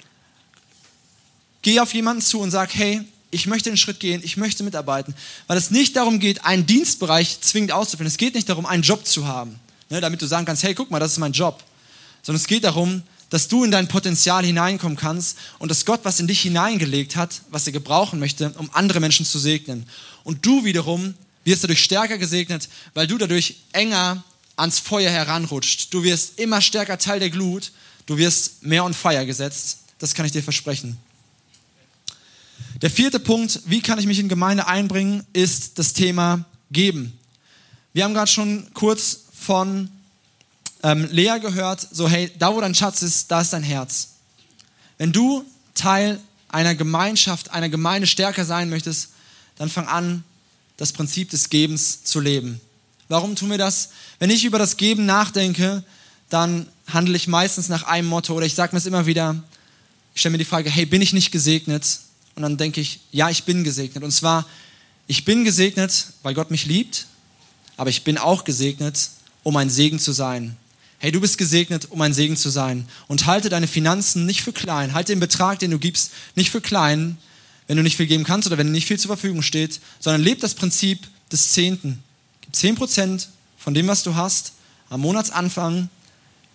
Geh 1.64 1.80
auf 1.80 1.96
jemanden 1.96 2.22
zu 2.22 2.42
und 2.42 2.52
sag, 2.52 2.76
hey, 2.76 3.02
ich 3.34 3.48
möchte 3.48 3.70
den 3.70 3.78
Schritt 3.78 4.00
gehen, 4.00 4.22
ich 4.24 4.38
möchte 4.38 4.64
mitarbeiten, 4.64 5.16
weil 5.48 5.58
es 5.58 5.72
nicht 5.72 5.96
darum 5.96 6.20
geht, 6.20 6.46
einen 6.46 6.66
Dienstbereich 6.66 7.42
zwingend 7.42 7.72
auszuführen. 7.72 8.08
Es 8.08 8.18
geht 8.18 8.36
nicht 8.36 8.48
darum, 8.48 8.66
einen 8.66 8.84
Job 8.84 9.06
zu 9.06 9.28
haben, 9.28 9.60
ne, 9.90 10.02
damit 10.02 10.22
du 10.22 10.26
sagen 10.26 10.46
kannst, 10.46 10.64
hey, 10.64 10.74
guck 10.74 10.92
mal, 10.92 11.00
das 11.00 11.14
ist 11.14 11.18
mein 11.18 11.34
Job. 11.34 11.64
Sondern 12.22 12.40
es 12.40 12.48
geht 12.48 12.64
darum, 12.64 13.04
dass 13.30 13.48
du 13.48 13.64
in 13.64 13.72
dein 13.72 13.88
Potenzial 13.88 14.46
hineinkommen 14.46 14.98
kannst 14.98 15.38
und 15.58 15.70
dass 15.70 15.86
Gott 15.86 16.02
was 16.04 16.20
in 16.20 16.28
dich 16.28 16.42
hineingelegt 16.42 17.16
hat, 17.16 17.42
was 17.50 17.66
er 17.66 17.74
gebrauchen 17.74 18.20
möchte, 18.20 18.52
um 18.58 18.70
andere 18.74 19.00
Menschen 19.00 19.26
zu 19.26 19.40
segnen. 19.40 19.88
Und 20.24 20.46
du 20.46 20.64
wiederum 20.64 21.16
wirst 21.44 21.64
dadurch 21.64 21.84
stärker 21.84 22.20
gesegnet, 22.20 22.70
weil 22.94 23.08
du 23.08 23.18
dadurch 23.18 23.56
enger 23.72 24.24
ans 24.56 24.80
Feuer 24.80 25.10
heranrutscht. 25.10 25.92
Du 25.94 26.04
wirst 26.04 26.40
immer 26.40 26.62
stärker 26.62 27.00
Teil 27.00 27.20
der 27.20 27.32
Glut. 27.32 27.72
Du 28.06 28.18
wirst 28.18 28.64
mehr 28.64 28.86
on 28.86 28.94
fire 28.94 29.26
gesetzt. 29.26 29.80
Das 29.98 30.14
kann 30.14 30.26
ich 30.26 30.32
dir 30.32 30.44
versprechen. 30.44 30.98
Der 32.84 32.92
vierte 32.92 33.22
Punkt, 33.22 33.62
wie 33.64 33.80
kann 33.80 33.98
ich 33.98 34.08
mich 34.08 34.20
in 34.20 34.28
Gemeinde 34.28 34.68
einbringen, 34.68 35.26
ist 35.32 35.80
das 35.80 35.94
Thema 35.94 36.44
Geben. 36.70 37.18
Wir 37.94 38.04
haben 38.04 38.14
gerade 38.14 38.30
schon 38.30 38.68
kurz 38.74 39.20
von 39.40 39.90
ähm, 40.84 41.08
Lea 41.10 41.40
gehört, 41.42 41.88
so 41.94 42.10
hey, 42.10 42.30
da 42.38 42.54
wo 42.54 42.60
dein 42.60 42.76
Schatz 42.76 43.02
ist, 43.02 43.32
da 43.32 43.40
ist 43.40 43.54
dein 43.54 43.64
Herz. 43.64 44.10
Wenn 44.98 45.14
du 45.14 45.46
Teil 45.76 46.20
einer 46.50 46.76
Gemeinschaft, 46.76 47.52
einer 47.52 47.70
Gemeinde 47.70 48.06
stärker 48.06 48.44
sein 48.44 48.70
möchtest, 48.70 49.12
dann 49.56 49.70
fang 49.70 49.88
an, 49.88 50.26
das 50.76 50.92
Prinzip 50.92 51.30
des 51.30 51.50
Gebens 51.50 52.04
zu 52.04 52.20
leben. 52.20 52.60
Warum 53.08 53.38
tun 53.38 53.50
wir 53.50 53.58
das? 53.58 53.92
Wenn 54.20 54.30
ich 54.30 54.44
über 54.44 54.60
das 54.60 54.76
Geben 54.76 55.06
nachdenke, 55.06 55.86
dann 56.30 56.68
handle 56.88 57.16
ich 57.16 57.30
meistens 57.30 57.70
nach 57.70 57.84
einem 57.84 58.10
Motto 58.10 58.34
oder 58.34 58.46
ich 58.46 58.56
sage 58.56 58.76
mir 58.76 58.80
es 58.80 58.86
immer 58.86 59.06
wieder, 59.06 59.42
ich 60.14 60.20
stelle 60.20 60.34
mir 60.34 60.40
die 60.40 60.44
Frage, 60.44 60.70
hey, 60.70 60.86
bin 60.86 61.02
ich 61.02 61.14
nicht 61.14 61.32
gesegnet? 61.32 61.86
Und 62.36 62.44
dann 62.44 62.58
denke 62.58 62.82
ich, 62.82 63.00
ja, 63.12 63.30
ich 63.30 63.44
bin 63.44 63.64
gesegnet. 63.64 64.04
Und 64.04 64.12
zwar, 64.12 64.46
ich 65.08 65.26
bin 65.26 65.44
gesegnet, 65.44 66.08
weil 66.24 66.34
Gott 66.34 66.52
mich 66.52 66.66
liebt, 66.66 67.08
aber 67.78 67.90
ich 67.90 68.04
bin 68.04 68.18
auch 68.18 68.44
gesegnet, 68.44 69.10
um 69.44 69.56
ein 69.58 69.70
Segen 69.70 70.00
zu 70.00 70.12
sein. 70.12 70.58
Hey, 71.00 71.12
du 71.12 71.20
bist 71.20 71.38
gesegnet, 71.38 71.88
um 71.92 72.02
ein 72.02 72.14
Segen 72.14 72.38
zu 72.38 72.50
sein. 72.50 72.88
Und 73.08 73.26
halte 73.26 73.50
deine 73.50 73.68
Finanzen 73.68 74.26
nicht 74.26 74.42
für 74.42 74.54
klein. 74.54 74.94
Halte 74.94 75.12
den 75.12 75.20
Betrag, 75.20 75.60
den 75.60 75.72
du 75.72 75.80
gibst, 75.80 76.12
nicht 76.36 76.50
für 76.50 76.62
klein, 76.62 77.18
wenn 77.68 77.78
du 77.78 77.84
nicht 77.84 77.98
viel 77.98 78.08
geben 78.08 78.24
kannst 78.24 78.48
oder 78.48 78.58
wenn 78.58 78.72
nicht 78.72 78.88
viel 78.88 79.00
zur 79.00 79.10
Verfügung 79.10 79.42
steht, 79.42 79.80
sondern 80.00 80.22
lebe 80.22 80.40
das 80.40 80.54
Prinzip 80.54 81.08
des 81.32 81.52
Zehnten. 81.52 82.02
Gib 82.42 82.56
zehn 82.56 82.76
Prozent 82.76 83.30
von 83.58 83.74
dem, 83.74 83.88
was 83.88 84.04
du 84.04 84.16
hast, 84.16 84.54
am 84.90 85.02
Monatsanfang 85.02 85.90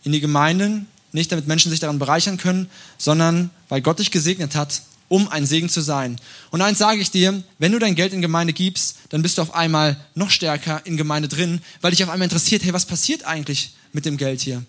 in 0.05 0.13
die 0.13 0.21
Gemeinden, 0.21 0.87
nicht 1.13 1.33
damit 1.33 1.47
Menschen 1.47 1.71
sich 1.71 1.81
daran 1.81 1.99
bereichern 1.99 2.37
können, 2.37 2.69
sondern 2.99 3.51
weil 3.69 3.81
Gott 3.81 3.99
dich 3.99 4.11
gesegnet 4.11 4.55
hat 4.55 4.83
um 5.09 5.29
ein 5.29 5.47
Segen 5.47 5.69
zu 5.69 5.81
sein. 5.81 6.21
Und 6.51 6.63
eins 6.63 6.79
sage 6.79 7.01
ich 7.01 7.11
dir, 7.11 7.43
wenn 7.59 7.73
du 7.73 7.79
dein 7.79 7.95
Geld 7.95 8.13
in 8.13 8.23
Gemeinde 8.23 8.53
gibst, 8.53 8.97
dann 9.09 9.23
bist 9.23 9.39
du 9.39 9.43
auf 9.43 9.55
einmal 9.55 9.97
noch 10.15 10.31
stärker 10.31 10.85
in 10.85 10.97
Gemeinde 10.97 11.29
drin, 11.29 11.61
weil 11.81 11.91
dich 11.91 12.05
auf 12.05 12.11
einmal 12.11 12.27
interessiert, 12.27 12.63
hey, 12.65 12.73
was 12.73 12.87
passiert 12.87 13.25
eigentlich 13.25 13.75
mit 13.93 14.05
dem 14.05 14.17
Geld 14.17 14.41
hier? 14.41 14.63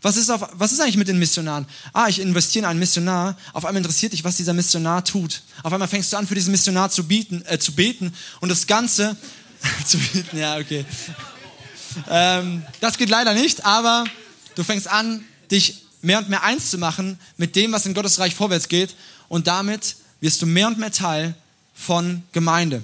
Was 0.00 0.16
ist, 0.16 0.30
auf, 0.30 0.48
was 0.52 0.72
ist 0.72 0.80
eigentlich 0.80 0.96
mit 0.96 1.08
den 1.08 1.18
Missionaren? 1.18 1.66
Ah, 1.92 2.06
ich 2.08 2.20
investiere 2.20 2.64
in 2.64 2.70
einen 2.70 2.78
Missionar. 2.78 3.36
Auf 3.52 3.64
einmal 3.64 3.78
interessiert 3.78 4.12
dich, 4.12 4.22
was 4.22 4.36
dieser 4.36 4.52
Missionar 4.52 5.04
tut. 5.04 5.42
Auf 5.64 5.72
einmal 5.72 5.88
fängst 5.88 6.12
du 6.12 6.16
an, 6.16 6.26
für 6.26 6.36
diesen 6.36 6.52
Missionar 6.52 6.90
zu, 6.90 7.04
bieten, 7.04 7.42
äh, 7.46 7.58
zu 7.58 7.72
beten 7.72 8.14
und 8.40 8.48
das 8.48 8.68
Ganze 8.68 9.16
zu 9.84 9.98
bieten. 9.98 10.38
Ja, 10.38 10.58
okay. 10.58 10.84
Ähm, 12.08 12.62
das 12.80 12.96
geht 12.96 13.08
leider 13.08 13.34
nicht, 13.34 13.64
aber 13.64 14.04
du 14.54 14.62
fängst 14.62 14.86
an, 14.86 15.24
dich 15.50 15.82
mehr 16.00 16.18
und 16.18 16.28
mehr 16.28 16.44
eins 16.44 16.70
zu 16.70 16.78
machen 16.78 17.18
mit 17.36 17.56
dem, 17.56 17.72
was 17.72 17.86
in 17.86 17.94
Gottes 17.94 18.20
Reich 18.20 18.34
vorwärts 18.34 18.68
geht 18.68 18.94
und 19.28 19.46
damit 19.46 19.96
wirst 20.20 20.42
du 20.42 20.46
mehr 20.46 20.68
und 20.68 20.78
mehr 20.78 20.92
Teil 20.92 21.34
von 21.74 22.22
Gemeinde. 22.32 22.82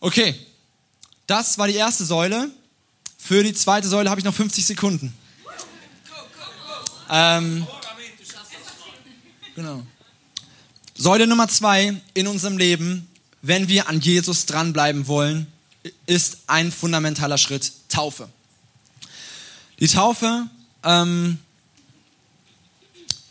Okay, 0.00 0.34
das 1.26 1.58
war 1.58 1.68
die 1.68 1.74
erste 1.74 2.04
Säule. 2.04 2.50
Für 3.18 3.44
die 3.44 3.54
zweite 3.54 3.86
Säule 3.86 4.10
habe 4.10 4.20
ich 4.20 4.24
noch 4.24 4.34
50 4.34 4.66
Sekunden. 4.66 5.14
Ähm, 7.08 7.66
genau. 9.54 9.86
Säule 10.94 11.26
Nummer 11.26 11.48
zwei 11.48 12.00
in 12.14 12.26
unserem 12.26 12.58
Leben, 12.58 13.08
wenn 13.42 13.68
wir 13.68 13.88
an 13.88 14.00
Jesus 14.00 14.46
dranbleiben 14.46 15.06
wollen, 15.06 15.46
ist 16.06 16.38
ein 16.46 16.72
fundamentaler 16.72 17.38
Schritt 17.38 17.72
Taufe. 17.88 18.28
Die 19.78 19.88
Taufe 19.88 20.48
ähm, 20.84 21.38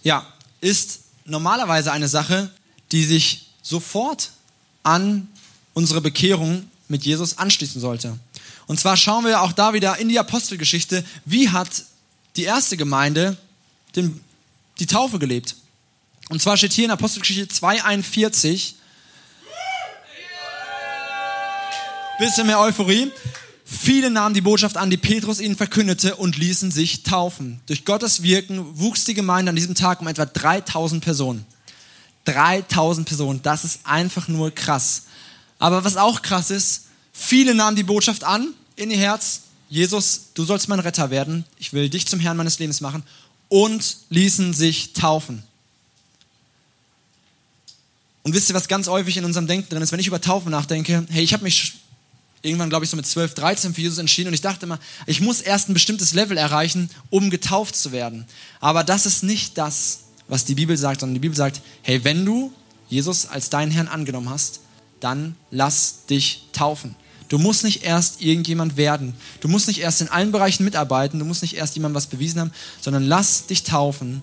ja, 0.04 0.26
ist 0.60 1.02
normalerweise 1.26 1.92
eine 1.92 2.08
Sache, 2.08 2.50
die 2.92 3.04
sich 3.06 3.48
sofort 3.62 4.32
an 4.84 5.28
unsere 5.74 6.02
Bekehrung 6.02 6.70
mit 6.88 7.04
Jesus 7.04 7.38
anschließen 7.38 7.80
sollte. 7.80 8.18
Und 8.68 8.80
zwar 8.80 8.98
schauen 8.98 9.26
wir 9.26 9.42
auch 9.42 9.54
da 9.54 9.74
wieder 9.74 9.98
in 9.98 10.10
die 10.10 10.20
Apostelgeschichte, 10.20 11.04
wie 11.26 11.50
hat 11.50 11.84
die 12.36 12.44
erste 12.44 12.78
Gemeinde 12.78 13.38
den, 13.96 14.22
die 14.80 14.86
Taufe 14.86 15.20
gelebt. 15.20 15.56
Und 16.30 16.42
zwar 16.42 16.58
steht 16.58 16.74
hier 16.74 16.86
in 16.86 16.92
Apostelgeschichte 16.92 17.54
2,41, 17.54 18.74
bisschen 22.20 22.46
mehr 22.48 22.60
Euphorie. 22.60 23.12
Viele 23.74 24.12
nahmen 24.12 24.36
die 24.36 24.42
Botschaft 24.42 24.76
an, 24.76 24.90
die 24.90 24.98
Petrus 24.98 25.40
ihnen 25.40 25.56
verkündete 25.56 26.18
und 26.18 26.38
ließen 26.38 26.72
sich 26.72 27.04
taufen. 27.04 27.62
Durch 27.68 27.86
Gottes 27.86 28.22
Wirken 28.22 28.78
wuchs 28.78 29.06
die 29.06 29.14
Gemeinde 29.14 29.52
an 29.52 29.56
diesem 29.56 29.76
Tag 29.76 30.02
um 30.02 30.10
etwa 30.10 30.26
3000 30.26 31.02
Personen. 31.02 31.46
3000 32.26 33.08
Personen, 33.08 33.42
das 33.44 33.64
ist 33.64 33.80
einfach 33.86 34.28
nur 34.28 34.52
krass. 34.52 35.04
Aber 35.58 35.86
was 35.86 35.96
auch 35.96 36.22
krass 36.22 36.52
ist, 36.52 36.88
viele 37.14 37.56
nahmen 37.56 37.78
die 37.78 37.84
Botschaft 37.84 38.26
an 38.26 38.54
in 38.76 38.92
ihr 38.92 38.98
Herz. 38.98 39.44
Jesus, 39.70 40.32
du 40.34 40.44
sollst 40.44 40.68
mein 40.68 40.82
Retter 40.82 41.10
werden. 41.10 41.46
Ich 41.58 41.72
will 41.72 41.90
dich 41.90 42.06
zum 42.06 42.20
Herrn 42.20 42.36
meines 42.36 42.60
Lebens 42.60 42.82
machen. 42.82 43.04
Und 43.48 44.00
ließen 44.10 44.54
sich 44.54 44.92
taufen. 44.92 45.44
Und 48.24 48.34
wisst 48.34 48.50
ihr, 48.50 48.56
was 48.56 48.68
ganz 48.68 48.88
häufig 48.88 49.16
in 49.16 49.24
unserem 49.24 49.48
Denken 49.48 49.70
drin 49.70 49.82
ist? 49.82 49.94
Wenn 49.94 50.00
ich 50.02 50.08
über 50.08 50.20
Taufen 50.20 50.52
nachdenke, 50.52 51.06
hey, 51.10 51.24
ich 51.24 51.32
habe 51.32 51.46
mich 51.46 51.81
irgendwann, 52.42 52.70
glaube 52.70 52.86
ich, 52.86 52.92
so 52.92 52.98
mit 52.98 53.06
12, 53.06 53.34
13 53.36 53.74
für 53.74 53.82
Jesus 53.82 53.98
entschieden 53.98 54.30
und 54.30 54.34
ich 54.34 54.42
dachte 54.42 54.66
immer, 54.66 54.80
ich 55.06 55.22
muss 55.22 55.42
erst 55.42 55.70
ein 55.70 55.74
bestimmtes 55.74 56.14
Level 56.14 56.38
erreichen, 56.38 56.90
um 57.10 57.30
getauft 57.30 57.76
zu 57.76 57.92
werden. 57.92 58.26
Aber 58.60 58.84
das 58.84 59.06
ist 59.06 59.24
nicht 59.24 59.58
das, 59.58 60.00
was 60.28 60.46
die 60.46 60.56
Bibel 60.56 60.78
sagt, 60.78 61.02
sondern 61.02 61.16
die 61.16 61.20
Bibel 61.20 61.38
sagt, 61.38 61.62
hey, 61.82 62.04
wenn 62.04 62.26
du 62.26 62.52
Jesus 62.90 63.28
als 63.28 63.50
deinen 63.50 63.72
Herrn 63.72 63.88
angenommen 63.88 64.30
hast, 64.30 64.62
dann 65.00 65.36
lass 65.50 66.06
dich 66.06 66.48
taufen. 66.54 66.96
Du 67.30 67.38
musst 67.38 67.64
nicht 67.64 67.84
erst 67.84 68.22
irgendjemand 68.22 68.76
werden. 68.76 69.14
Du 69.40 69.48
musst 69.48 69.68
nicht 69.68 69.80
erst 69.80 70.02
in 70.02 70.10
allen 70.10 70.34
Bereichen 70.34 70.66
mitarbeiten. 70.66 71.18
Du 71.18 71.26
musst 71.26 71.42
nicht 71.42 71.56
erst 71.56 71.76
jemandem 71.76 71.96
was 71.96 72.08
bewiesen 72.08 72.42
haben, 72.42 72.52
sondern 72.82 73.04
lass 73.04 73.48
dich 73.48 73.64
taufen 73.64 74.22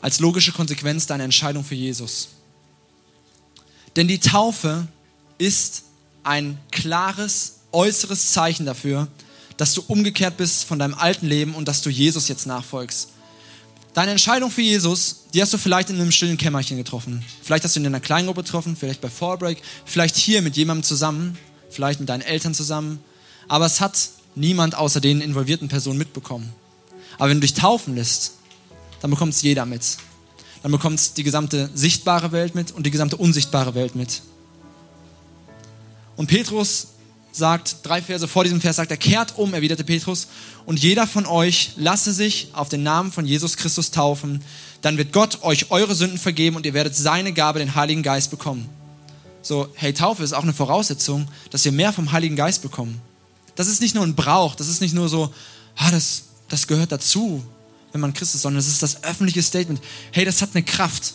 als 0.00 0.18
logische 0.20 0.52
Konsequenz 0.52 1.06
deiner 1.06 1.24
Entscheidung 1.24 1.64
für 1.64 1.76
Jesus. 1.76 2.28
Denn 3.94 4.08
die 4.08 4.18
Taufe 4.18 4.88
ist 5.38 5.84
ein 6.22 6.58
klares 6.70 7.60
äußeres 7.72 8.32
Zeichen 8.32 8.66
dafür, 8.66 9.08
dass 9.56 9.74
du 9.74 9.82
umgekehrt 9.86 10.36
bist 10.36 10.64
von 10.64 10.78
deinem 10.78 10.94
alten 10.94 11.26
Leben 11.26 11.54
und 11.54 11.68
dass 11.68 11.82
du 11.82 11.90
Jesus 11.90 12.28
jetzt 12.28 12.46
nachfolgst. 12.46 13.10
Deine 13.94 14.10
Entscheidung 14.10 14.50
für 14.50 14.60
Jesus, 14.60 15.24
die 15.32 15.40
hast 15.40 15.54
du 15.54 15.58
vielleicht 15.58 15.88
in 15.88 15.96
einem 15.96 16.12
stillen 16.12 16.36
Kämmerchen 16.36 16.76
getroffen. 16.76 17.24
Vielleicht 17.42 17.64
hast 17.64 17.76
du 17.76 17.80
in 17.80 17.86
einer 17.86 18.00
Kleingruppe 18.00 18.42
getroffen, 18.42 18.76
vielleicht 18.76 19.00
bei 19.00 19.08
Fallbreak, 19.08 19.62
vielleicht 19.86 20.16
hier 20.16 20.42
mit 20.42 20.56
jemandem 20.56 20.82
zusammen, 20.84 21.38
vielleicht 21.70 22.00
mit 22.00 22.08
deinen 22.08 22.20
Eltern 22.20 22.52
zusammen. 22.52 23.00
Aber 23.48 23.64
es 23.64 23.80
hat 23.80 24.10
niemand 24.34 24.74
außer 24.74 25.00
den 25.00 25.22
involvierten 25.22 25.68
Personen 25.68 25.98
mitbekommen. 25.98 26.52
Aber 27.16 27.30
wenn 27.30 27.38
du 27.38 27.46
dich 27.46 27.54
taufen 27.54 27.94
lässt, 27.94 28.32
dann 29.00 29.10
bekommt 29.10 29.32
es 29.32 29.40
jeder 29.40 29.64
mit. 29.64 29.96
Dann 30.62 30.72
bekommt 30.72 30.98
es 30.98 31.14
die 31.14 31.22
gesamte 31.22 31.70
sichtbare 31.74 32.32
Welt 32.32 32.54
mit 32.54 32.72
und 32.72 32.84
die 32.84 32.90
gesamte 32.90 33.16
unsichtbare 33.16 33.74
Welt 33.74 33.94
mit. 33.94 34.20
Und 36.16 36.26
Petrus 36.26 36.88
sagt, 37.32 37.76
drei 37.82 38.00
Verse 38.00 38.26
vor 38.26 38.44
diesem 38.44 38.60
Vers 38.60 38.76
sagt 38.76 38.90
er, 38.90 38.96
kehrt 38.96 39.36
um, 39.36 39.52
erwiderte 39.52 39.84
Petrus, 39.84 40.28
und 40.64 40.80
jeder 40.80 41.06
von 41.06 41.26
euch 41.26 41.72
lasse 41.76 42.12
sich 42.12 42.48
auf 42.52 42.68
den 42.68 42.82
Namen 42.82 43.12
von 43.12 43.26
Jesus 43.26 43.56
Christus 43.56 43.90
taufen, 43.90 44.42
dann 44.80 44.98
wird 44.98 45.12
Gott 45.12 45.42
euch 45.42 45.70
eure 45.70 45.94
Sünden 45.94 46.18
vergeben 46.18 46.56
und 46.56 46.66
ihr 46.66 46.74
werdet 46.74 46.96
seine 46.96 47.32
Gabe, 47.32 47.58
den 47.58 47.74
Heiligen 47.74 48.02
Geist, 48.02 48.30
bekommen. 48.30 48.68
So, 49.42 49.68
hey, 49.74 49.92
Taufe 49.92 50.24
ist 50.24 50.32
auch 50.32 50.42
eine 50.42 50.52
Voraussetzung, 50.52 51.28
dass 51.50 51.64
wir 51.64 51.72
mehr 51.72 51.92
vom 51.92 52.10
Heiligen 52.12 52.36
Geist 52.36 52.62
bekommen. 52.62 53.00
Das 53.54 53.68
ist 53.68 53.80
nicht 53.80 53.94
nur 53.94 54.04
ein 54.04 54.14
Brauch, 54.14 54.54
das 54.54 54.68
ist 54.68 54.80
nicht 54.80 54.94
nur 54.94 55.08
so, 55.08 55.32
ah, 55.76 55.90
das, 55.90 56.24
das 56.48 56.66
gehört 56.66 56.90
dazu, 56.90 57.44
wenn 57.92 58.00
man 58.00 58.12
Christ 58.12 58.34
ist, 58.34 58.42
sondern 58.42 58.58
es 58.58 58.68
ist 58.68 58.82
das 58.82 59.04
öffentliche 59.04 59.42
Statement. 59.42 59.80
Hey, 60.10 60.24
das 60.24 60.42
hat 60.42 60.50
eine 60.54 60.64
Kraft. 60.64 61.14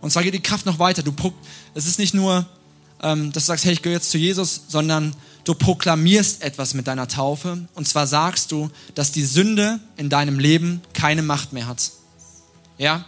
Und 0.00 0.10
zwar 0.10 0.22
geht 0.22 0.34
die 0.34 0.40
Kraft 0.40 0.66
noch 0.66 0.78
weiter. 0.78 1.02
Du, 1.02 1.14
es 1.74 1.86
ist 1.86 1.98
nicht 1.98 2.14
nur, 2.14 2.46
ähm, 3.02 3.32
dass 3.32 3.44
du 3.44 3.48
sagst, 3.48 3.64
hey, 3.64 3.72
ich 3.72 3.82
gehöre 3.82 3.98
jetzt 3.98 4.10
zu 4.10 4.18
Jesus, 4.18 4.62
sondern 4.68 5.14
du 5.44 5.54
proklamierst 5.54 6.42
etwas 6.42 6.74
mit 6.74 6.86
deiner 6.86 7.08
Taufe. 7.08 7.66
Und 7.74 7.86
zwar 7.86 8.06
sagst 8.06 8.50
du, 8.52 8.70
dass 8.94 9.12
die 9.12 9.24
Sünde 9.24 9.80
in 9.96 10.08
deinem 10.08 10.38
Leben 10.38 10.80
keine 10.92 11.22
Macht 11.22 11.52
mehr 11.52 11.66
hat. 11.66 11.90
Ja? 12.78 13.04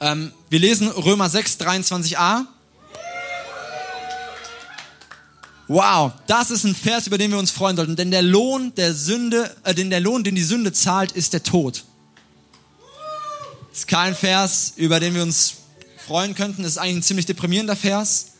Ähm, 0.00 0.32
wir 0.50 0.58
lesen 0.58 0.88
Römer 0.88 1.30
6, 1.30 1.58
23a. 1.60 2.46
Wow, 5.66 6.12
das 6.26 6.50
ist 6.50 6.64
ein 6.64 6.74
Vers, 6.74 7.06
über 7.06 7.16
den 7.16 7.30
wir 7.30 7.38
uns 7.38 7.50
freuen 7.50 7.76
sollten. 7.76 7.96
Denn 7.96 8.10
der 8.10 8.20
Lohn 8.20 8.74
der 8.74 8.92
Sünde, 8.92 9.54
äh, 9.62 9.74
denn 9.74 9.88
der 9.88 10.00
Lohn, 10.00 10.24
den 10.24 10.34
die 10.34 10.42
Sünde 10.42 10.72
zahlt, 10.72 11.12
ist 11.12 11.32
der 11.32 11.42
Tod. 11.42 11.84
Das 13.70 13.80
ist 13.80 13.88
kein 13.88 14.14
Vers, 14.14 14.74
über 14.76 15.00
den 15.00 15.14
wir 15.14 15.22
uns 15.22 15.54
freuen 16.06 16.34
könnten. 16.34 16.62
Das 16.62 16.72
ist 16.72 16.78
eigentlich 16.78 16.96
ein 16.96 17.02
ziemlich 17.02 17.26
deprimierender 17.26 17.76
Vers 17.76 18.33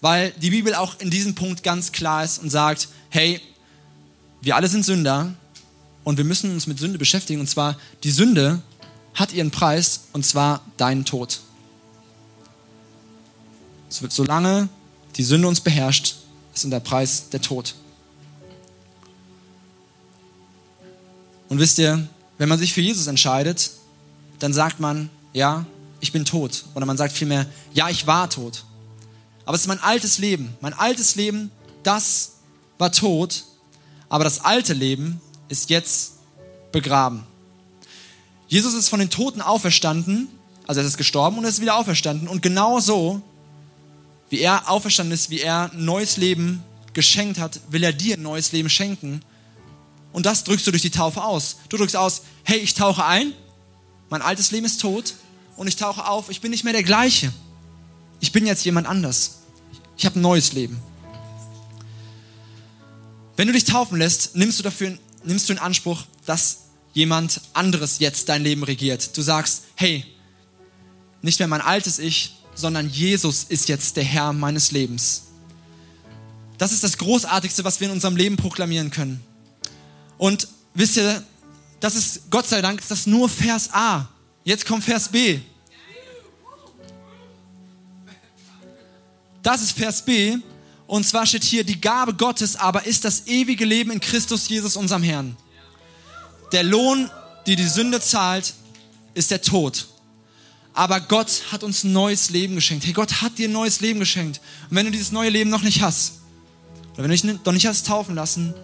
weil 0.00 0.32
die 0.32 0.50
Bibel 0.50 0.74
auch 0.74 0.98
in 0.98 1.10
diesem 1.10 1.34
Punkt 1.34 1.62
ganz 1.62 1.92
klar 1.92 2.24
ist 2.24 2.38
und 2.38 2.50
sagt, 2.50 2.88
hey, 3.10 3.40
wir 4.40 4.56
alle 4.56 4.68
sind 4.68 4.84
Sünder 4.84 5.34
und 6.04 6.16
wir 6.16 6.24
müssen 6.24 6.52
uns 6.52 6.66
mit 6.66 6.78
Sünde 6.78 6.98
beschäftigen. 6.98 7.40
Und 7.40 7.48
zwar, 7.48 7.76
die 8.02 8.10
Sünde 8.10 8.62
hat 9.14 9.32
ihren 9.32 9.50
Preis 9.50 10.00
und 10.12 10.24
zwar 10.24 10.62
deinen 10.76 11.04
Tod. 11.04 11.40
Solange 13.88 14.68
die 15.16 15.24
Sünde 15.24 15.48
uns 15.48 15.60
beherrscht, 15.60 16.16
ist 16.54 16.70
der 16.70 16.80
Preis 16.80 17.28
der 17.30 17.42
Tod. 17.42 17.74
Und 21.48 21.58
wisst 21.58 21.78
ihr, 21.78 22.06
wenn 22.38 22.48
man 22.48 22.58
sich 22.58 22.72
für 22.72 22.80
Jesus 22.80 23.08
entscheidet, 23.08 23.72
dann 24.38 24.54
sagt 24.54 24.80
man, 24.80 25.10
ja, 25.32 25.66
ich 26.00 26.12
bin 26.12 26.24
tot. 26.24 26.64
Oder 26.74 26.86
man 26.86 26.96
sagt 26.96 27.12
vielmehr, 27.12 27.46
ja, 27.74 27.88
ich 27.90 28.06
war 28.06 28.30
tot. 28.30 28.64
Aber 29.50 29.56
es 29.56 29.62
ist 29.62 29.66
mein 29.66 29.80
altes 29.80 30.18
Leben. 30.18 30.56
Mein 30.60 30.74
altes 30.74 31.16
Leben, 31.16 31.50
das 31.82 32.34
war 32.78 32.92
tot. 32.92 33.46
Aber 34.08 34.22
das 34.22 34.44
alte 34.44 34.74
Leben 34.74 35.20
ist 35.48 35.70
jetzt 35.70 36.12
begraben. 36.70 37.26
Jesus 38.46 38.74
ist 38.74 38.88
von 38.88 39.00
den 39.00 39.10
Toten 39.10 39.40
auferstanden. 39.40 40.28
Also 40.68 40.80
er 40.80 40.86
ist 40.86 40.98
gestorben 40.98 41.36
und 41.36 41.42
er 41.42 41.50
ist 41.50 41.60
wieder 41.60 41.74
auferstanden. 41.74 42.28
Und 42.28 42.42
genau 42.42 42.78
so, 42.78 43.22
wie 44.28 44.38
er 44.38 44.70
auferstanden 44.70 45.12
ist, 45.12 45.30
wie 45.30 45.40
er 45.40 45.72
ein 45.72 45.84
neues 45.84 46.16
Leben 46.16 46.62
geschenkt 46.92 47.40
hat, 47.40 47.58
will 47.70 47.82
er 47.82 47.92
dir 47.92 48.18
ein 48.18 48.22
neues 48.22 48.52
Leben 48.52 48.70
schenken. 48.70 49.20
Und 50.12 50.26
das 50.26 50.44
drückst 50.44 50.64
du 50.64 50.70
durch 50.70 50.82
die 50.82 50.90
Taufe 50.90 51.24
aus. 51.24 51.56
Du 51.70 51.76
drückst 51.76 51.96
aus, 51.96 52.22
hey, 52.44 52.58
ich 52.58 52.74
tauche 52.74 53.04
ein, 53.04 53.32
mein 54.10 54.22
altes 54.22 54.52
Leben 54.52 54.66
ist 54.66 54.80
tot 54.80 55.14
und 55.56 55.66
ich 55.66 55.74
tauche 55.74 56.06
auf, 56.06 56.30
ich 56.30 56.40
bin 56.40 56.52
nicht 56.52 56.62
mehr 56.62 56.72
der 56.72 56.84
gleiche. 56.84 57.32
Ich 58.20 58.30
bin 58.30 58.46
jetzt 58.46 58.64
jemand 58.64 58.86
anders. 58.86 59.39
Ich 60.00 60.06
habe 60.06 60.18
ein 60.18 60.22
neues 60.22 60.54
Leben. 60.54 60.78
Wenn 63.36 63.48
du 63.48 63.52
dich 63.52 63.64
taufen 63.64 63.98
lässt, 63.98 64.34
nimmst 64.34 64.58
du 64.58 64.62
dafür 64.62 64.96
nimmst 65.24 65.46
du 65.46 65.52
in 65.52 65.58
Anspruch, 65.58 66.04
dass 66.24 66.60
jemand 66.94 67.42
anderes 67.52 67.98
jetzt 67.98 68.30
dein 68.30 68.42
Leben 68.42 68.62
regiert. 68.62 69.14
Du 69.14 69.20
sagst, 69.20 69.64
hey, 69.74 70.06
nicht 71.20 71.38
mehr 71.38 71.48
mein 71.48 71.60
altes 71.60 71.98
Ich, 71.98 72.36
sondern 72.54 72.88
Jesus 72.88 73.44
ist 73.44 73.68
jetzt 73.68 73.98
der 73.98 74.04
Herr 74.04 74.32
meines 74.32 74.70
Lebens. 74.70 75.24
Das 76.56 76.72
ist 76.72 76.82
das 76.82 76.96
Großartigste, 76.96 77.64
was 77.64 77.78
wir 77.80 77.88
in 77.88 77.92
unserem 77.92 78.16
Leben 78.16 78.38
proklamieren 78.38 78.90
können. 78.90 79.20
Und 80.16 80.48
wisst 80.72 80.96
ihr, 80.96 81.22
das 81.80 81.94
ist 81.94 82.30
Gott 82.30 82.48
sei 82.48 82.62
Dank, 82.62 82.80
ist 82.80 82.90
das 82.90 83.06
nur 83.06 83.28
Vers 83.28 83.68
A. 83.74 84.08
Jetzt 84.44 84.64
kommt 84.64 84.82
Vers 84.82 85.10
B. 85.10 85.40
Das 89.42 89.62
ist 89.62 89.72
Vers 89.72 90.04
B. 90.04 90.36
Und 90.86 91.06
zwar 91.06 91.24
steht 91.26 91.44
hier, 91.44 91.64
die 91.64 91.80
Gabe 91.80 92.14
Gottes 92.14 92.56
aber 92.56 92.84
ist 92.84 93.04
das 93.04 93.26
ewige 93.26 93.64
Leben 93.64 93.90
in 93.92 94.00
Christus 94.00 94.48
Jesus, 94.48 94.76
unserem 94.76 95.02
Herrn. 95.02 95.36
Der 96.52 96.64
Lohn, 96.64 97.10
die 97.46 97.54
die 97.54 97.68
Sünde 97.68 98.00
zahlt, 98.00 98.54
ist 99.14 99.30
der 99.30 99.40
Tod. 99.40 99.86
Aber 100.74 101.00
Gott 101.00 101.44
hat 101.52 101.62
uns 101.62 101.84
ein 101.84 101.92
neues 101.92 102.30
Leben 102.30 102.54
geschenkt. 102.54 102.86
Hey, 102.86 102.92
Gott 102.92 103.22
hat 103.22 103.38
dir 103.38 103.48
ein 103.48 103.52
neues 103.52 103.80
Leben 103.80 104.00
geschenkt. 104.00 104.40
Und 104.68 104.76
wenn 104.76 104.86
du 104.86 104.92
dieses 104.92 105.12
neue 105.12 105.30
Leben 105.30 105.50
noch 105.50 105.62
nicht 105.62 105.80
hast, 105.82 106.14
oder 106.94 107.04
wenn 107.04 107.10
du 107.10 107.16
dich 107.16 107.24
noch 107.24 107.52
nicht 107.52 107.66
hast 107.66 107.86
taufen 107.86 108.14
lassen, 108.14 108.54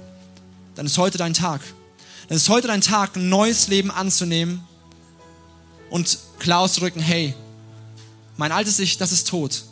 dann 0.74 0.86
ist 0.86 0.98
heute 0.98 1.18
dein 1.18 1.34
Tag. 1.34 1.60
Dann 2.28 2.36
ist 2.36 2.48
heute 2.48 2.66
dein 2.66 2.80
Tag, 2.80 3.16
ein 3.16 3.28
neues 3.28 3.68
Leben 3.68 3.90
anzunehmen 3.90 4.64
und 5.90 6.18
klar 6.38 6.60
auszudrücken, 6.60 7.00
hey, 7.00 7.34
mein 8.36 8.50
altes 8.50 8.78
Ich, 8.78 8.98
das 8.98 9.12
ist 9.12 9.28
tot. 9.28 9.65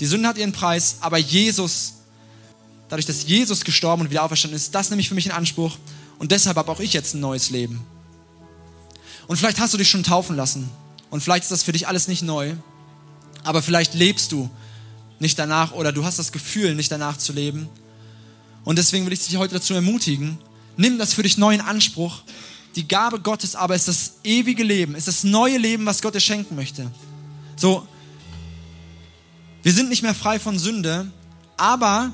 Die 0.00 0.06
Sünde 0.06 0.28
hat 0.28 0.38
ihren 0.38 0.52
Preis, 0.52 0.96
aber 1.00 1.18
Jesus, 1.18 1.94
dadurch, 2.88 3.06
dass 3.06 3.26
Jesus 3.26 3.64
gestorben 3.64 4.02
und 4.02 4.10
wieder 4.10 4.24
auferstanden 4.24 4.56
ist, 4.56 4.74
das 4.74 4.90
nehme 4.90 5.00
ich 5.00 5.08
für 5.08 5.14
mich 5.14 5.26
in 5.26 5.32
Anspruch. 5.32 5.76
Und 6.18 6.32
deshalb 6.32 6.56
habe 6.56 6.72
auch 6.72 6.80
ich 6.80 6.92
jetzt 6.92 7.14
ein 7.14 7.20
neues 7.20 7.50
Leben. 7.50 7.84
Und 9.26 9.36
vielleicht 9.36 9.60
hast 9.60 9.74
du 9.74 9.78
dich 9.78 9.88
schon 9.88 10.02
taufen 10.02 10.36
lassen. 10.36 10.68
Und 11.10 11.22
vielleicht 11.22 11.44
ist 11.44 11.52
das 11.52 11.62
für 11.62 11.72
dich 11.72 11.86
alles 11.86 12.08
nicht 12.08 12.22
neu, 12.22 12.54
aber 13.44 13.62
vielleicht 13.62 13.94
lebst 13.94 14.32
du 14.32 14.48
nicht 15.18 15.38
danach 15.38 15.72
oder 15.72 15.92
du 15.92 16.04
hast 16.04 16.18
das 16.18 16.32
Gefühl, 16.32 16.74
nicht 16.74 16.90
danach 16.90 17.18
zu 17.18 17.32
leben. 17.32 17.68
Und 18.64 18.76
deswegen 18.76 19.06
will 19.06 19.12
ich 19.12 19.24
dich 19.24 19.36
heute 19.36 19.54
dazu 19.54 19.74
ermutigen, 19.74 20.38
nimm 20.76 20.98
das 20.98 21.14
für 21.14 21.22
dich 21.22 21.36
neu 21.36 21.54
in 21.54 21.60
Anspruch. 21.60 22.22
Die 22.76 22.86
Gabe 22.86 23.20
Gottes 23.20 23.54
aber 23.54 23.74
ist 23.74 23.88
das 23.88 24.14
ewige 24.24 24.62
Leben, 24.62 24.94
ist 24.94 25.08
das 25.08 25.24
neue 25.24 25.58
Leben, 25.58 25.84
was 25.84 26.00
Gott 26.00 26.14
dir 26.14 26.20
schenken 26.20 26.56
möchte. 26.56 26.90
So, 27.56 27.86
wir 29.62 29.72
sind 29.72 29.88
nicht 29.88 30.02
mehr 30.02 30.14
frei 30.14 30.38
von 30.38 30.58
Sünde, 30.58 31.10
aber 31.56 32.12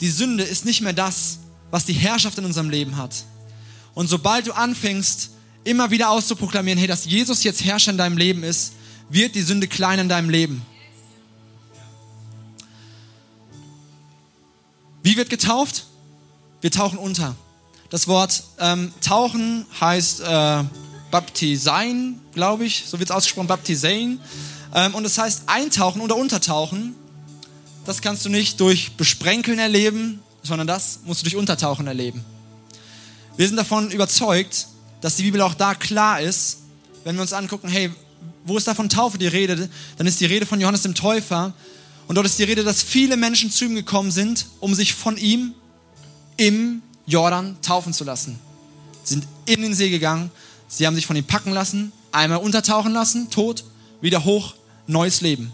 die 0.00 0.10
Sünde 0.10 0.44
ist 0.44 0.64
nicht 0.64 0.80
mehr 0.80 0.92
das, 0.92 1.38
was 1.70 1.84
die 1.84 1.92
Herrschaft 1.92 2.38
in 2.38 2.44
unserem 2.44 2.70
Leben 2.70 2.96
hat. 2.96 3.24
Und 3.94 4.08
sobald 4.08 4.46
du 4.46 4.52
anfängst, 4.52 5.30
immer 5.64 5.90
wieder 5.90 6.10
auszuproklamieren, 6.10 6.78
hey, 6.78 6.88
dass 6.88 7.04
Jesus 7.04 7.42
jetzt 7.42 7.64
Herrscher 7.64 7.90
in 7.90 7.98
deinem 7.98 8.16
Leben 8.16 8.42
ist, 8.42 8.72
wird 9.10 9.34
die 9.34 9.42
Sünde 9.42 9.66
klein 9.66 9.98
in 9.98 10.08
deinem 10.08 10.30
Leben. 10.30 10.62
Wie 15.02 15.16
wird 15.16 15.30
getauft? 15.30 15.86
Wir 16.60 16.70
tauchen 16.70 16.98
unter. 16.98 17.34
Das 17.90 18.08
Wort 18.08 18.44
ähm, 18.58 18.92
tauchen 19.00 19.64
heißt 19.80 20.20
äh, 20.20 20.64
baptisein, 21.10 22.20
glaube 22.34 22.66
ich, 22.66 22.84
so 22.86 22.98
wird 22.98 23.10
es 23.10 23.16
ausgesprochen, 23.16 23.46
baptisein. 23.46 24.20
Ähm, 24.74 24.94
und 24.94 25.04
das 25.04 25.18
heißt 25.18 25.42
eintauchen 25.46 26.00
oder 26.00 26.16
untertauchen. 26.16 26.94
Das 27.84 28.02
kannst 28.02 28.24
du 28.24 28.28
nicht 28.28 28.60
durch 28.60 28.92
Besprenkeln 28.92 29.58
erleben, 29.58 30.20
sondern 30.42 30.66
das 30.66 31.00
musst 31.04 31.20
du 31.20 31.24
durch 31.24 31.36
Untertauchen 31.36 31.86
erleben. 31.86 32.24
Wir 33.36 33.46
sind 33.46 33.56
davon 33.56 33.90
überzeugt, 33.90 34.66
dass 35.00 35.16
die 35.16 35.22
Bibel 35.22 35.40
auch 35.40 35.54
da 35.54 35.74
klar 35.74 36.20
ist, 36.20 36.58
wenn 37.04 37.14
wir 37.14 37.22
uns 37.22 37.32
angucken, 37.32 37.68
hey, 37.68 37.90
wo 38.44 38.56
ist 38.56 38.66
da 38.66 38.74
von 38.74 38.88
Taufe 38.88 39.18
die 39.18 39.26
Rede? 39.26 39.68
Dann 39.96 40.06
ist 40.06 40.20
die 40.20 40.26
Rede 40.26 40.46
von 40.46 40.60
Johannes 40.60 40.82
dem 40.82 40.94
Täufer. 40.94 41.52
Und 42.08 42.14
dort 42.14 42.26
ist 42.26 42.38
die 42.38 42.44
Rede, 42.44 42.64
dass 42.64 42.82
viele 42.82 43.16
Menschen 43.16 43.50
zu 43.50 43.66
ihm 43.66 43.74
gekommen 43.74 44.10
sind, 44.10 44.46
um 44.60 44.74
sich 44.74 44.94
von 44.94 45.16
ihm 45.16 45.54
im 46.36 46.82
Jordan 47.06 47.56
taufen 47.62 47.92
zu 47.92 48.04
lassen. 48.04 48.38
Sie 49.04 49.14
sind 49.14 49.26
in 49.46 49.62
den 49.62 49.74
See 49.74 49.90
gegangen, 49.90 50.30
sie 50.68 50.86
haben 50.86 50.94
sich 50.94 51.06
von 51.06 51.16
ihm 51.16 51.24
packen 51.24 51.52
lassen, 51.52 51.92
einmal 52.12 52.38
untertauchen 52.38 52.92
lassen, 52.92 53.30
tot, 53.30 53.64
wieder 54.00 54.24
hoch, 54.24 54.54
neues 54.88 55.20
Leben. 55.20 55.52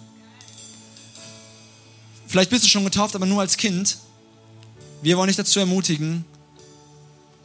Vielleicht 2.27 2.51
bist 2.51 2.65
du 2.65 2.69
schon 2.69 2.85
getauft, 2.85 3.15
aber 3.15 3.27
nur 3.27 3.41
als 3.41 3.57
Kind. 3.57 3.99
Wir 5.03 5.19
wollen 5.19 5.29
dich 5.29 5.37
dazu 5.37 5.61
ermutigen, 5.61 6.25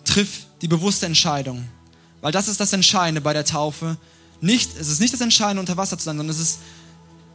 triff 0.05 0.45
die 0.61 0.67
bewusste 0.67 1.05
Entscheidung. 1.05 1.67
Weil 2.21 2.31
das 2.31 2.47
ist 2.47 2.59
das 2.59 2.73
Entscheidende 2.73 3.21
bei 3.21 3.33
der 3.33 3.45
Taufe. 3.45 3.97
Nicht, 4.41 4.71
es 4.79 4.87
ist 4.87 5.01
nicht 5.01 5.13
das 5.13 5.21
Entscheidende, 5.21 5.59
unter 5.59 5.77
Wasser 5.77 5.97
zu 5.97 6.05
sein, 6.05 6.17
sondern 6.17 6.35
es 6.35 6.41
ist 6.41 6.59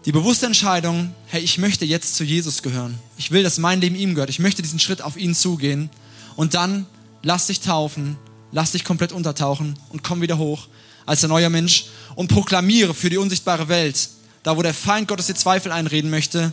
die 0.05 0.13
bewusste 0.13 0.47
Entscheidung, 0.47 1.15
hey, 1.27 1.43
ich 1.43 1.59
möchte 1.59 1.85
jetzt 1.85 2.17
zu 2.17 2.25
Jesus 2.25 2.63
gehören. 2.63 2.99
Ich 3.17 3.31
will, 3.31 3.43
dass 3.43 3.59
mein 3.59 3.81
Leben 3.81 3.97
ihm 3.97 4.15
gehört. 4.15 4.31
Ich 4.31 4.39
möchte 4.39 4.63
diesen 4.63 4.79
Schritt 4.79 5.03
auf 5.03 5.17
ihn 5.17 5.35
zugehen. 5.35 5.91
Und 6.37 6.55
dann 6.55 6.87
lass 7.23 7.47
dich 7.47 7.61
taufen, 7.61 8.17
lass 8.53 8.73
dich 8.73 8.85
komplett 8.85 9.13
untertauchen 9.13 9.79
und 9.91 10.03
komm 10.03 10.21
wieder 10.21 10.39
hoch 10.39 10.69
als 11.07 11.23
ein 11.25 11.31
neuer 11.31 11.51
Mensch 11.51 11.87
und 12.15 12.29
proklamiere 12.29 12.95
für 12.95 13.11
die 13.11 13.19
unsichtbare 13.19 13.69
Welt, 13.69 14.09
da 14.45 14.57
wo 14.57 14.63
der 14.63 14.75
Feind 14.75 15.09
Gottes 15.09 15.27
dir 15.27 15.35
Zweifel 15.35 15.73
einreden 15.73 16.11
möchte, 16.11 16.53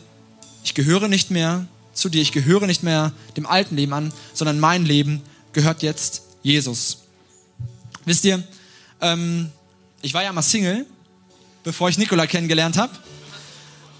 ich 0.63 0.73
gehöre 0.73 1.07
nicht 1.07 1.29
mehr 1.29 1.67
zu 1.93 2.09
dir, 2.09 2.21
ich 2.21 2.31
gehöre 2.31 2.65
nicht 2.65 2.83
mehr 2.83 3.11
dem 3.37 3.45
alten 3.45 3.75
Leben 3.75 3.93
an, 3.93 4.11
sondern 4.33 4.59
mein 4.59 4.85
Leben 4.85 5.21
gehört 5.53 5.83
jetzt 5.83 6.23
Jesus. 6.41 6.99
Wisst 8.05 8.23
ihr, 8.23 8.41
ähm, 9.01 9.51
ich 10.01 10.13
war 10.13 10.23
ja 10.23 10.31
mal 10.31 10.41
Single, 10.41 10.85
bevor 11.63 11.89
ich 11.89 11.97
Nikola 11.97 12.25
kennengelernt 12.27 12.77
habe. 12.77 12.93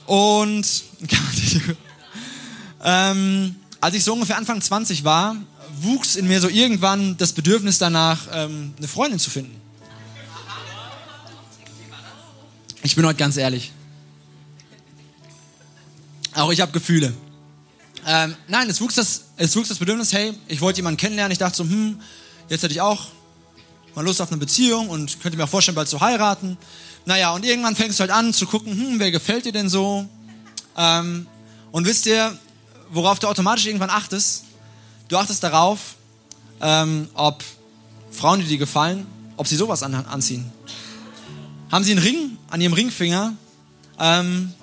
Und 0.06 0.66
ähm, 2.84 3.56
als 3.82 3.96
ich 3.96 4.04
so 4.04 4.14
ungefähr 4.14 4.38
Anfang 4.38 4.62
20 4.62 5.04
war, 5.04 5.36
wuchs 5.82 6.16
in 6.16 6.28
mir 6.28 6.40
so 6.40 6.48
irgendwann 6.48 7.18
das 7.18 7.34
Bedürfnis 7.34 7.78
danach, 7.78 8.20
ähm, 8.34 8.74
eine 8.78 8.88
Freundin 8.88 9.20
zu 9.20 9.30
finden. 9.30 9.60
Ich 12.84 12.96
bin 12.96 13.06
heute 13.06 13.18
ganz 13.18 13.38
ehrlich. 13.38 13.72
Auch 16.34 16.52
ich 16.52 16.62
habe 16.62 16.72
Gefühle. 16.72 17.14
Ähm, 18.08 18.36
nein, 18.48 18.70
es 18.70 18.82
wuchs, 18.82 18.96
das, 18.96 19.26
es 19.38 19.56
wuchs 19.56 19.70
das 19.70 19.80
Bedürfnis, 19.80 20.14
hey, 20.14 20.34
ich 20.48 20.62
wollte 20.62 20.78
jemanden 20.78 20.98
kennenlernen. 20.98 21.32
Ich 21.32 21.38
dachte 21.38 21.58
so, 21.58 21.64
hm, 21.64 22.00
jetzt 22.50 22.64
hätte 22.64 22.74
ich 22.74 22.82
auch 22.82 23.08
mal 23.96 24.04
Lust 24.04 24.22
auf 24.22 24.32
eine 24.32 24.40
Beziehung 24.40 24.90
und 24.90 25.22
könnte 25.22 25.38
mir 25.38 25.44
auch 25.44 25.50
vorstellen, 25.50 25.76
bald 25.76 25.90
zu 25.90 26.00
heiraten. 26.00 26.58
Naja, 27.06 27.32
und 27.34 27.46
irgendwann 27.46 27.76
fängst 27.76 28.00
du 28.00 28.02
halt 28.02 28.12
an 28.12 28.34
zu 28.34 28.48
gucken, 28.48 28.74
hm, 28.74 29.00
wer 29.00 29.12
gefällt 29.12 29.46
dir 29.46 29.52
denn 29.52 29.70
so? 29.70 30.08
Ähm, 30.78 31.28
und 31.72 31.86
wisst 31.86 32.06
ihr, 32.06 32.38
worauf 32.90 33.20
du 33.20 33.28
automatisch 33.28 33.66
irgendwann 33.66 33.90
achtest? 33.90 34.46
Du 35.10 35.18
achtest 35.18 35.44
darauf, 35.44 35.96
ähm, 36.62 37.10
ob 37.14 37.44
Frauen, 38.12 38.40
die 38.40 38.46
dir 38.46 38.58
gefallen, 38.58 39.06
ob 39.36 39.48
sie 39.48 39.58
sowas 39.58 39.84
an, 39.84 39.94
anziehen. 39.94 40.52
Haben 41.72 41.84
sie 41.84 41.92
einen 41.92 42.02
Ring 42.02 42.38
an 42.50 42.62
ihrem 42.62 42.74
Ringfinger? 42.74 43.34
Ähm, 44.00 44.54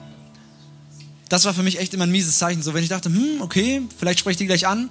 das 1.28 1.44
war 1.44 1.54
für 1.54 1.62
mich 1.62 1.78
echt 1.78 1.94
immer 1.94 2.04
ein 2.04 2.10
mieses 2.10 2.38
Zeichen. 2.38 2.62
So, 2.62 2.74
wenn 2.74 2.82
ich 2.82 2.88
dachte, 2.88 3.08
hm, 3.08 3.40
okay, 3.40 3.82
vielleicht 3.98 4.20
spreche 4.20 4.32
ich 4.32 4.36
die 4.38 4.46
gleich 4.46 4.66
an. 4.66 4.90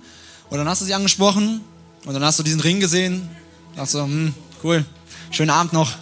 Und 0.49 0.57
dann 0.57 0.69
hast 0.69 0.81
du 0.81 0.85
sie 0.85 0.93
angesprochen 0.93 1.61
und 2.05 2.13
dann 2.13 2.23
hast 2.23 2.39
du 2.39 2.43
diesen 2.43 2.59
Ring 2.59 2.79
gesehen. 2.79 3.27
Dachte 3.75 3.91
so, 3.91 4.03
hm, 4.03 4.33
cool, 4.63 4.85
schönen 5.31 5.49
Abend 5.49 5.73
noch. 5.73 5.91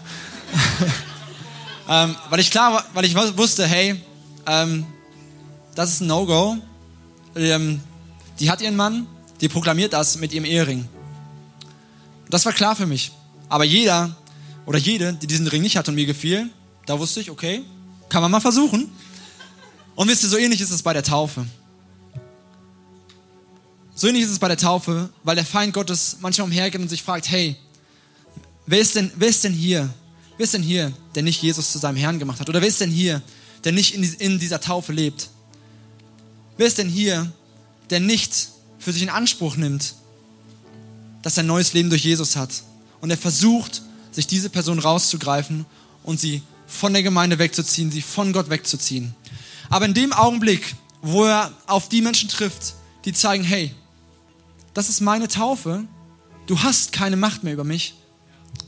ähm, 1.90 2.16
weil 2.30 2.40
ich 2.40 2.52
klar, 2.52 2.84
weil 2.94 3.06
ich 3.06 3.16
wusste, 3.16 3.66
hey, 3.66 4.00
ähm, 4.46 4.86
das 5.74 5.92
ist 5.92 6.02
ein 6.02 6.08
No-Go. 6.08 6.58
Ähm, 7.36 7.82
die 8.40 8.50
hat 8.50 8.62
ihren 8.62 8.76
Mann, 8.76 9.08
die 9.42 9.50
proklamiert 9.50 9.94
das 9.94 10.18
mit 10.18 10.34
ihrem 10.34 10.46
Ehering. 10.46 10.88
Das 12.30 12.46
war 12.46 12.54
klar 12.54 12.76
für 12.76 12.86
mich. 12.86 13.12
Aber 13.50 13.64
jeder 13.64 14.16
oder 14.66 14.80
jede, 14.80 15.14
die 15.14 15.28
diesen 15.28 15.48
Ring 15.48 15.62
nicht 15.62 15.78
hat 15.78 15.88
und 15.88 15.96
mir 15.96 16.06
gefiel, 16.06 16.50
da 16.86 17.00
wusste 17.00 17.20
ich, 17.20 17.32
okay, 17.32 17.64
kann 18.10 18.22
man 18.22 18.32
mal 18.32 18.40
versuchen. 18.40 18.90
Und 19.96 20.08
wisst 20.10 20.24
ihr, 20.24 20.30
so 20.30 20.38
ähnlich 20.38 20.62
ist 20.62 20.72
es 20.72 20.84
bei 20.84 20.94
der 20.94 21.04
Taufe. 21.04 21.46
So 23.96 24.08
ähnlich 24.08 24.26
ist 24.26 24.32
es 24.32 24.40
bei 24.40 24.50
der 24.50 24.58
Taufe, 24.58 25.10
weil 25.24 25.36
der 25.36 25.46
Feind 25.46 25.74
Gottes 25.74 26.18
manchmal 26.20 26.48
umhergeht 26.48 26.82
und 26.82 26.90
sich 26.90 27.02
fragt, 27.02 27.30
hey, 27.30 27.56
wer 28.66 28.80
ist 28.80 28.96
denn, 28.96 29.10
wer 29.16 29.30
ist 29.30 29.44
denn 29.44 29.54
hier? 29.54 29.90
Wer 30.38 30.44
ist 30.44 30.54
denn 30.54 30.64
hier, 30.64 30.92
der 31.16 31.24
nicht 31.24 31.42
Jesus 31.42 31.72
zu 31.72 31.78
seinem 31.78 31.96
Herrn 31.96 32.20
gemacht 32.20 32.42
hat? 32.42 32.50
Oder 32.50 32.60
wer 32.60 32.68
ist 32.68 32.82
denn 32.82 32.92
hier, 32.92 33.22
der 33.64 33.72
nicht 33.72 33.96
in, 33.96 34.04
in 34.04 34.38
dieser 34.38 34.60
Taufe 34.60 34.92
lebt? 34.92 35.30
Wer 36.58 36.68
ist 36.68 36.78
denn 36.78 36.90
hier, 36.90 37.32
der 37.90 38.02
nicht 38.02 38.50
für 38.80 38.92
sich 38.92 39.02
in 39.02 39.10
Anspruch 39.10 39.56
nimmt, 39.56 39.96
dass 41.22 41.38
er 41.38 41.44
ein 41.44 41.48
neues 41.48 41.72
Leben 41.72 41.90
durch 41.90 42.04
Jesus 42.04 42.36
hat? 42.36 42.64
Und 43.00 43.12
er 43.12 43.18
versucht, 43.18 43.82
sich 44.12 44.28
diese 44.28 44.50
Person 44.50 44.80
rauszugreifen 44.80 45.66
und 46.04 46.20
sie 46.20 46.42
von 46.68 46.92
der 46.92 47.04
Gemeinde 47.04 47.40
wegzuziehen, 47.40 47.92
sie 47.92 48.02
von 48.02 48.34
Gott 48.34 48.50
wegzuziehen. 48.50 49.16
Aber 49.70 49.86
in 49.86 49.94
dem 49.94 50.14
Augenblick, 50.14 50.76
wo 51.02 51.26
er 51.26 51.52
auf 51.68 51.90
die 51.90 52.02
Menschen 52.02 52.30
trifft, 52.30 52.76
die 53.06 53.14
zeigen, 53.14 53.44
hey, 53.44 53.74
das 54.74 54.90
ist 54.90 55.02
meine 55.02 55.28
Taufe, 55.28 55.86
du 56.48 56.60
hast 56.60 56.92
keine 56.92 57.16
Macht 57.16 57.44
mehr 57.44 57.54
über 57.54 57.64
mich. 57.64 57.96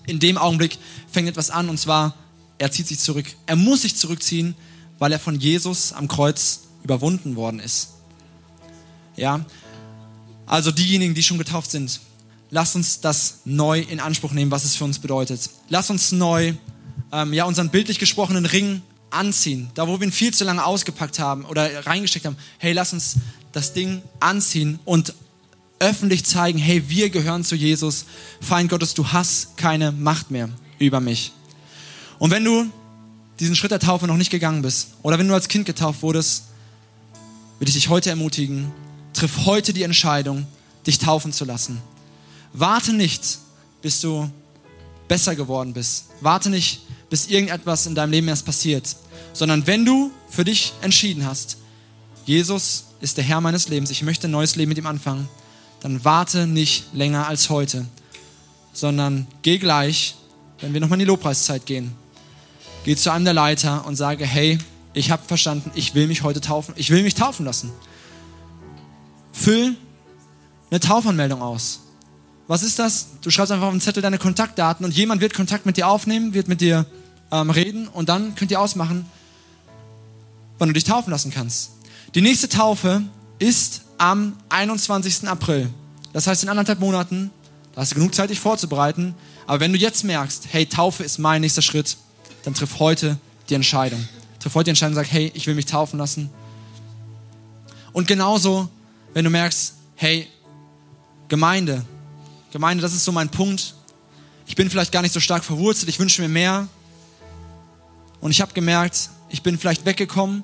In 0.06 0.20
dem 0.20 0.38
Augenblick 0.38 0.78
fängt 1.12 1.28
etwas 1.28 1.50
an 1.50 1.70
und 1.70 1.80
zwar, 1.80 2.16
er 2.58 2.72
zieht 2.72 2.88
sich 2.88 3.00
zurück. 3.00 3.26
Er 3.46 3.56
muss 3.56 3.82
sich 3.82 3.96
zurückziehen, 3.96 4.56
weil 5.00 5.12
er 5.12 5.20
von 5.20 5.40
Jesus 5.40 5.94
am 5.94 6.08
Kreuz 6.08 6.62
überwunden 6.84 7.36
worden 7.36 7.60
ist. 7.60 7.90
Ja, 9.16 9.46
also 10.46 10.72
diejenigen, 10.72 11.14
die 11.14 11.24
schon 11.24 11.38
getauft 11.38 11.72
sind, 11.72 12.00
lasst 12.50 12.76
uns 12.76 13.02
das 13.02 13.40
neu 13.46 13.82
in 13.82 14.00
Anspruch 14.00 14.32
nehmen, 14.32 14.52
was 14.52 14.64
es 14.64 14.76
für 14.76 14.86
uns 14.86 15.00
bedeutet. 15.00 15.50
Lasst 15.70 15.90
uns 15.90 16.12
neu 16.12 16.54
ähm, 17.12 17.34
ja, 17.34 17.46
unseren 17.46 17.70
bildlich 17.70 18.00
gesprochenen 18.00 18.46
Ring 18.46 18.82
anziehen. 19.10 19.70
Da, 19.74 19.88
wo 19.88 20.00
wir 20.00 20.08
ihn 20.08 20.12
viel 20.12 20.34
zu 20.34 20.43
lange 20.43 20.65
ausgepackt 20.65 21.20
haben 21.20 21.46
oder 21.46 21.86
reingesteckt 21.86 22.26
haben. 22.26 22.38
Hey, 22.58 22.74
lass 22.74 22.93
uns 22.93 23.17
das 23.52 23.74
Ding 23.74 24.02
anziehen 24.20 24.80
und 24.86 25.13
öffentlich 25.80 26.26
zeigen, 26.26 26.58
hey, 26.58 26.89
wir 26.89 27.10
gehören 27.10 27.43
zu 27.43 27.56
Jesus. 27.56 28.06
Feind 28.41 28.70
Gottes, 28.70 28.93
du 28.93 29.08
hast 29.08 29.58
keine 29.58 29.91
Macht 29.91 30.32
mehr 30.32 30.50
über 30.80 31.00
mich. 31.00 31.32
Und 32.20 32.32
wenn 32.32 32.43
du 32.43 32.65
diesen 33.39 33.56
Schritt 33.56 33.72
der 33.72 33.80
Taufe 33.80 34.08
noch 34.08 34.17
nicht 34.17 34.32
gegangen 34.32 34.62
bist 34.62 34.89
oder 35.04 35.20
wenn 35.20 35.28
du 35.28 35.34
als 35.34 35.48
Kind 35.48 35.65
getauft 35.65 36.02
wurdest, 36.02 36.46
würde 37.60 37.70
ich 37.70 37.76
dich 37.76 37.89
heute 37.89 38.10
ermutigen, 38.10 38.72
triff 39.13 39.46
heute 39.46 39.74
die 39.74 39.84
Entscheidung, 39.84 40.48
dich 40.86 40.98
taufen 41.00 41.34
zu 41.34 41.46
lassen. 41.46 41.82
Warte 42.54 42.93
nicht, 42.93 43.39
bis 43.82 44.02
du 44.02 44.30
besser 45.08 45.36
geworden 45.36 45.74
bist. 45.74 46.06
Warte 46.22 46.50
nicht, 46.50 46.82
bis 47.10 47.28
irgendetwas 47.28 47.86
in 47.86 47.96
deinem 47.96 48.12
Leben 48.12 48.28
erst 48.28 48.46
passiert, 48.46 48.96
sondern 49.34 49.65
wenn 49.67 49.86
du 49.86 50.12
für 50.30 50.43
dich 50.43 50.74
entschieden 50.82 51.26
hast, 51.26 51.58
Jesus 52.26 52.86
ist 53.00 53.17
der 53.17 53.24
Herr 53.24 53.41
meines 53.41 53.70
Lebens, 53.70 53.89
ich 53.89 54.04
möchte 54.04 54.28
ein 54.28 54.32
neues 54.32 54.56
Leben 54.56 54.70
mit 54.70 54.78
ihm 54.78 54.88
anfangen, 54.88 55.30
dann 55.80 56.04
warte 56.04 56.48
nicht 56.48 56.93
länger 56.93 57.28
als 57.28 57.50
heute, 57.50 57.86
sondern 58.74 59.28
geh 59.41 59.58
gleich, 59.58 60.15
wenn 60.60 60.74
wir 60.74 60.82
nochmal 60.82 60.98
in 60.98 61.06
die 61.06 61.06
Lobpreiszeit 61.06 61.65
gehen, 61.65 61.93
gehe 62.84 62.96
zu 62.96 63.12
einem 63.12 63.26
der 63.26 63.34
Leiter 63.34 63.86
und 63.86 63.96
sage, 63.96 64.26
hey, 64.26 64.58
ich 64.93 65.12
habe 65.12 65.24
verstanden, 65.26 65.72
ich 65.76 65.93
will 65.93 66.08
mich 66.08 66.24
heute 66.24 66.41
taufen, 66.41 66.74
ich 66.78 66.89
will 66.89 67.04
mich 67.04 67.15
taufen 67.15 67.46
lassen. 67.46 67.72
Füll 69.32 69.76
eine 70.72 70.80
Taufanmeldung 70.80 71.41
aus. 71.41 71.82
Was 72.48 72.64
ist 72.64 72.80
das? 72.80 73.08
Du 73.22 73.30
schreibst 73.30 73.52
einfach 73.52 73.68
auf 73.68 73.74
den 73.74 73.82
Zettel 73.82 74.02
deine 74.02 74.18
Kontaktdaten 74.18 74.86
und 74.86 74.96
jemand 74.96 75.20
wird 75.20 75.34
Kontakt 75.34 75.66
mit 75.66 75.76
dir 75.76 75.88
aufnehmen, 75.88 76.34
wird 76.34 76.48
mit 76.48 76.62
dir 76.62 76.86
ähm, 77.32 77.50
reden 77.50 77.88
und 77.90 78.08
dann 78.08 78.36
könnt 78.36 78.52
ihr 78.52 78.62
ausmachen, 78.62 79.06
wann 80.58 80.70
du 80.70 80.74
dich 80.74 80.86
taufen 80.86 81.12
lassen 81.12 81.30
kannst. 81.30 81.72
Die 82.16 82.22
nächste 82.22 82.48
Taufe 82.48 83.04
ist 83.40 83.82
am 83.98 84.38
21. 84.50 85.28
April. 85.28 85.70
Das 86.14 86.26
heißt, 86.26 86.44
in 86.44 86.50
anderthalb 86.50 86.80
Monaten, 86.80 87.32
da 87.76 87.82
hast 87.82 87.92
du 87.92 87.96
genug 87.96 88.16
Zeit, 88.16 88.30
dich 88.30 88.40
vorzubereiten. 88.40 89.14
Aber 89.46 89.60
wenn 89.60 89.74
du 89.74 89.78
jetzt 89.78 90.04
merkst, 90.04 90.48
hey, 90.50 90.66
Taufe 90.66 91.04
ist 91.04 91.20
mein 91.20 91.42
nächster 91.42 91.62
Schritt, 91.62 91.98
dann 92.44 92.54
triff 92.54 92.80
heute 92.80 93.18
die 93.50 93.56
Entscheidung. 93.56 94.08
Triff 94.40 94.56
heute 94.56 94.66
die 94.66 94.70
Entscheidung 94.72 94.98
und 94.98 95.04
sag, 95.04 95.12
hey, 95.12 95.32
ich 95.36 95.48
will 95.48 95.56
mich 95.56 95.66
taufen 95.66 96.00
lassen. 96.00 96.30
Und 97.92 98.08
genauso, 98.08 98.70
wenn 99.14 99.26
du 99.26 99.30
merkst, 99.30 99.74
hey, 99.96 100.28
Gemeinde, 101.28 101.84
Gemeinde, 102.52 102.82
das 102.82 102.94
ist 102.94 103.04
so 103.04 103.12
mein 103.12 103.30
Punkt. 103.30 103.76
Ich 104.46 104.56
bin 104.56 104.70
vielleicht 104.70 104.92
gar 104.92 105.02
nicht 105.02 105.14
so 105.14 105.20
stark 105.20 105.44
verwurzelt, 105.44 105.90
ich 105.90 106.00
wünsche 106.00 106.22
mir 106.22 106.30
mehr. 106.30 106.68
Und 108.22 108.32
ich 108.32 108.42
habe 108.42 108.54
gemerkt, 108.54 109.10
ich 109.30 109.44
bin 109.44 109.58
vielleicht 109.58 109.86
weggekommen. 109.86 110.44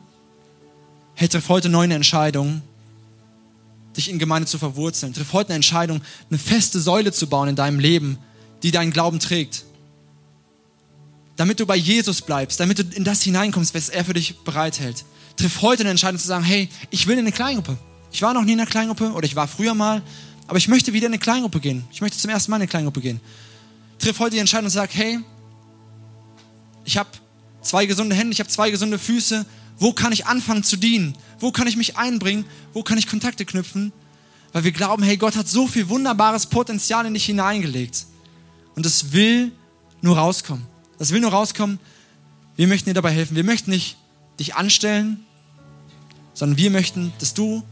Hey, 1.16 1.28
triff 1.28 1.50
heute 1.50 1.70
neu 1.70 1.84
eine 1.84 1.96
Entscheidung, 1.96 2.62
dich 3.96 4.10
in 4.10 4.20
Gemeinde 4.20 4.48
zu 4.48 4.58
verwurzeln. 4.58 5.14
Triff 5.14 5.34
heute 5.34 5.50
eine 5.50 5.56
Entscheidung, 5.56 6.02
eine 6.30 6.40
feste 6.40 6.80
Säule 6.80 7.12
zu 7.12 7.28
bauen 7.28 7.50
in 7.50 7.56
deinem 7.56 7.80
Leben, 7.80 8.18
die 8.64 8.72
deinen 8.72 8.92
Glauben 8.92 9.20
trägt. 9.20 9.64
Damit 11.36 11.60
du 11.60 11.66
bei 11.66 11.76
Jesus 11.76 12.22
bleibst, 12.22 12.60
damit 12.60 12.80
du 12.80 12.84
in 12.96 13.04
das 13.04 13.24
hineinkommst, 13.24 13.74
was 13.74 13.90
er 13.90 14.06
für 14.06 14.14
dich 14.14 14.40
bereithält. 14.44 15.06
Triff 15.38 15.62
heute 15.62 15.82
eine 15.82 15.92
Entscheidung 15.92 16.20
zu 16.20 16.28
sagen, 16.28 16.44
hey, 16.44 16.70
ich 16.90 17.08
will 17.08 17.14
in 17.14 17.22
eine 17.22 17.32
Kleingruppe. 17.32 17.78
Ich 18.12 18.22
war 18.22 18.34
noch 18.34 18.44
nie 18.44 18.54
in 18.54 18.60
einer 18.60 18.70
Kleingruppe 18.70 19.12
oder 19.14 19.26
ich 19.26 19.36
war 19.36 19.48
früher 19.48 19.74
mal, 19.74 20.04
aber 20.48 20.58
ich 20.58 20.68
möchte 20.68 20.94
wieder 20.94 21.08
in 21.08 21.14
eine 21.14 21.20
Kleingruppe 21.20 21.60
gehen. 21.60 21.86
Ich 21.92 22.02
möchte 22.02 22.18
zum 22.18 22.30
ersten 22.30 22.52
Mal 22.52 22.58
in 22.58 22.64
eine 22.64 22.70
Kleingruppe 22.70 23.02
gehen. 23.02 23.20
Triff 24.00 24.20
heute 24.20 24.32
die 24.32 24.40
Entscheidung 24.40 24.66
und 24.66 24.72
sag, 24.72 24.94
hey, 24.94 25.20
ich 26.86 26.98
habe 26.98 27.10
zwei 27.62 27.86
gesunde 27.86 28.16
Hände, 28.16 28.34
ich 28.34 28.40
habe 28.40 28.50
zwei 28.50 28.70
gesunde 28.70 29.00
Füße. 29.00 29.46
Wo 29.80 29.94
kann 29.94 30.12
ich 30.12 30.26
anfangen 30.26 30.64
zu 30.64 30.78
dienen? 30.78 31.16
Wo 31.40 31.52
kann 31.52 31.68
ich 31.68 31.78
mich 31.78 31.98
einbringen? 31.98 32.46
Wo 32.74 32.84
kann 32.84 32.98
ich 32.98 33.08
Kontakte 33.08 33.46
knüpfen? 33.46 33.92
Weil 34.52 34.66
wir 34.66 34.72
glauben, 34.72 35.04
hey, 35.04 35.18
Gott 35.18 35.36
hat 35.36 35.48
so 35.48 35.68
viel 35.68 35.90
wunderbares 35.90 36.46
Potenzial 36.46 37.06
in 37.06 37.14
dich 37.14 37.26
hineingelegt. 37.26 38.06
Und 38.76 38.86
es 38.86 39.14
will 39.14 39.52
nur 40.02 40.18
rauskommen. 40.18 40.66
Das 41.00 41.12
will 41.12 41.22
nur 41.22 41.32
rauskommen. 41.32 41.80
Wir 42.56 42.68
möchten 42.68 42.90
dir 42.90 42.94
dabei 42.94 43.12
helfen. 43.12 43.36
Wir 43.36 43.44
möchten 43.44 43.72
nicht 43.72 43.98
dich 44.40 44.56
anstellen, 44.56 45.26
sondern 46.34 46.58
wir 46.58 46.70
möchten, 46.70 47.14
dass 47.20 47.34
du 47.34 47.64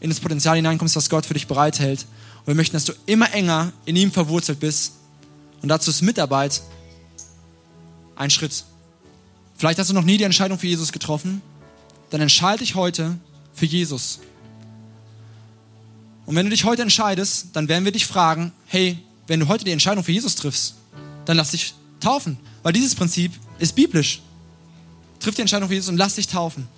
in 0.00 0.10
das 0.10 0.20
Potenzial 0.20 0.56
hineinkommst, 0.56 0.96
was 0.96 1.10
Gott 1.10 1.26
für 1.26 1.34
dich 1.34 1.46
bereithält. 1.46 2.06
Und 2.40 2.48
wir 2.48 2.54
möchten, 2.54 2.74
dass 2.74 2.84
du 2.84 2.92
immer 3.06 3.32
enger 3.32 3.72
in 3.84 3.96
ihm 3.96 4.10
verwurzelt 4.10 4.60
bist. 4.60 4.94
Und 5.62 5.68
dazu 5.68 5.90
ist 5.90 6.02
Mitarbeit 6.02 6.62
ein 8.16 8.30
Schritt. 8.30 8.64
Vielleicht 9.56 9.78
hast 9.78 9.90
du 9.90 9.94
noch 9.94 10.04
nie 10.04 10.16
die 10.16 10.24
Entscheidung 10.24 10.58
für 10.58 10.66
Jesus 10.66 10.90
getroffen. 10.90 11.42
Dann 12.08 12.20
entscheide 12.20 12.60
dich 12.60 12.74
heute 12.74 13.18
für 13.52 13.66
Jesus. 13.66 14.20
Und 16.24 16.34
wenn 16.36 16.46
du 16.46 16.50
dich 16.50 16.64
heute 16.64 16.82
entscheidest, 16.82 17.48
dann 17.52 17.68
werden 17.68 17.84
wir 17.84 17.92
dich 17.92 18.06
fragen, 18.06 18.52
hey, 18.66 18.98
wenn 19.26 19.40
du 19.40 19.48
heute 19.48 19.64
die 19.64 19.70
Entscheidung 19.70 20.02
für 20.02 20.12
Jesus 20.12 20.34
triffst, 20.34 20.74
dann 21.24 21.36
lass 21.36 21.50
dich 21.50 21.74
taufen. 22.00 22.38
Weil 22.62 22.72
dieses 22.72 22.94
Prinzip 22.94 23.32
ist 23.58 23.74
biblisch. 23.74 24.22
Triff 25.18 25.34
die 25.34 25.42
Entscheidung 25.42 25.68
für 25.68 25.74
Jesus 25.74 25.90
und 25.90 25.96
lass 25.96 26.14
dich 26.14 26.26
taufen. 26.26 26.68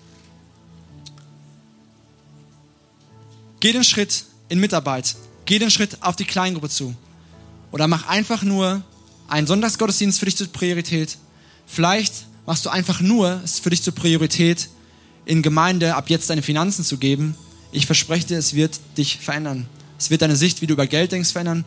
Geh 3.62 3.72
den 3.72 3.85
Schritt 3.85 4.25
in 4.48 4.59
Mitarbeit. 4.59 5.14
Geh 5.44 5.61
den 5.61 5.70
Schritt 5.70 5.98
auf 6.01 6.16
die 6.16 6.25
Kleingruppe 6.25 6.68
zu. 6.68 6.96
Oder 7.70 7.87
mach 7.87 8.09
einfach 8.09 8.42
nur 8.42 8.83
einen 9.29 9.46
Sonntagsgottesdienst 9.46 10.18
für 10.18 10.25
dich 10.25 10.37
zur 10.37 10.48
Priorität. 10.48 11.16
Vielleicht 11.64 12.27
machst 12.44 12.66
du 12.66 12.70
einfach 12.70 13.01
nur 13.01 13.40
es 13.44 13.61
für 13.61 13.70
dich 13.70 13.81
zur 13.81 13.94
Priorität, 13.94 14.68
in 15.27 15.42
Gemeinde 15.42 15.94
ab 15.94 16.11
jetzt 16.11 16.29
deine 16.29 16.42
Finanzen 16.42 16.85
zu 16.85 16.98
geben. 16.98 17.37
Ich 17.70 17.87
verspreche 17.87 18.27
dir, 18.27 18.38
es 18.38 18.55
wird 18.55 18.81
dich 18.98 19.18
verändern. 19.18 19.68
Es 19.96 20.11
wird 20.11 20.22
deine 20.22 20.35
Sicht, 20.35 20.61
wie 20.61 20.66
du 20.66 20.72
über 20.72 20.88
Geld 20.88 21.12
denkst, 21.12 21.31
verändern 21.31 21.64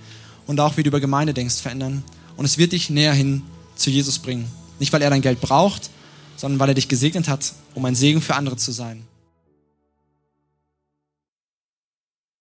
und 0.48 0.60
auch 0.60 0.76
wie 0.76 0.84
du 0.84 0.90
über 0.90 1.00
Gemeinde 1.00 1.34
denkst, 1.34 1.62
verändern. 1.62 2.04
Und 2.36 2.44
es 2.44 2.58
wird 2.58 2.74
dich 2.74 2.90
näher 2.90 3.14
hin 3.14 3.42
zu 3.78 3.90
Jesus 3.90 4.20
bringen. 4.20 4.52
Nicht, 4.80 4.92
weil 4.92 5.02
er 5.02 5.12
dein 5.12 5.22
Geld 5.22 5.40
braucht, 5.40 5.90
sondern 6.36 6.60
weil 6.60 6.68
er 6.68 6.76
dich 6.76 6.90
gesegnet 6.90 7.30
hat, 7.30 7.54
um 7.74 7.86
ein 7.86 7.96
Segen 7.96 8.22
für 8.22 8.36
andere 8.36 8.58
zu 8.58 8.74
sein. 8.74 9.04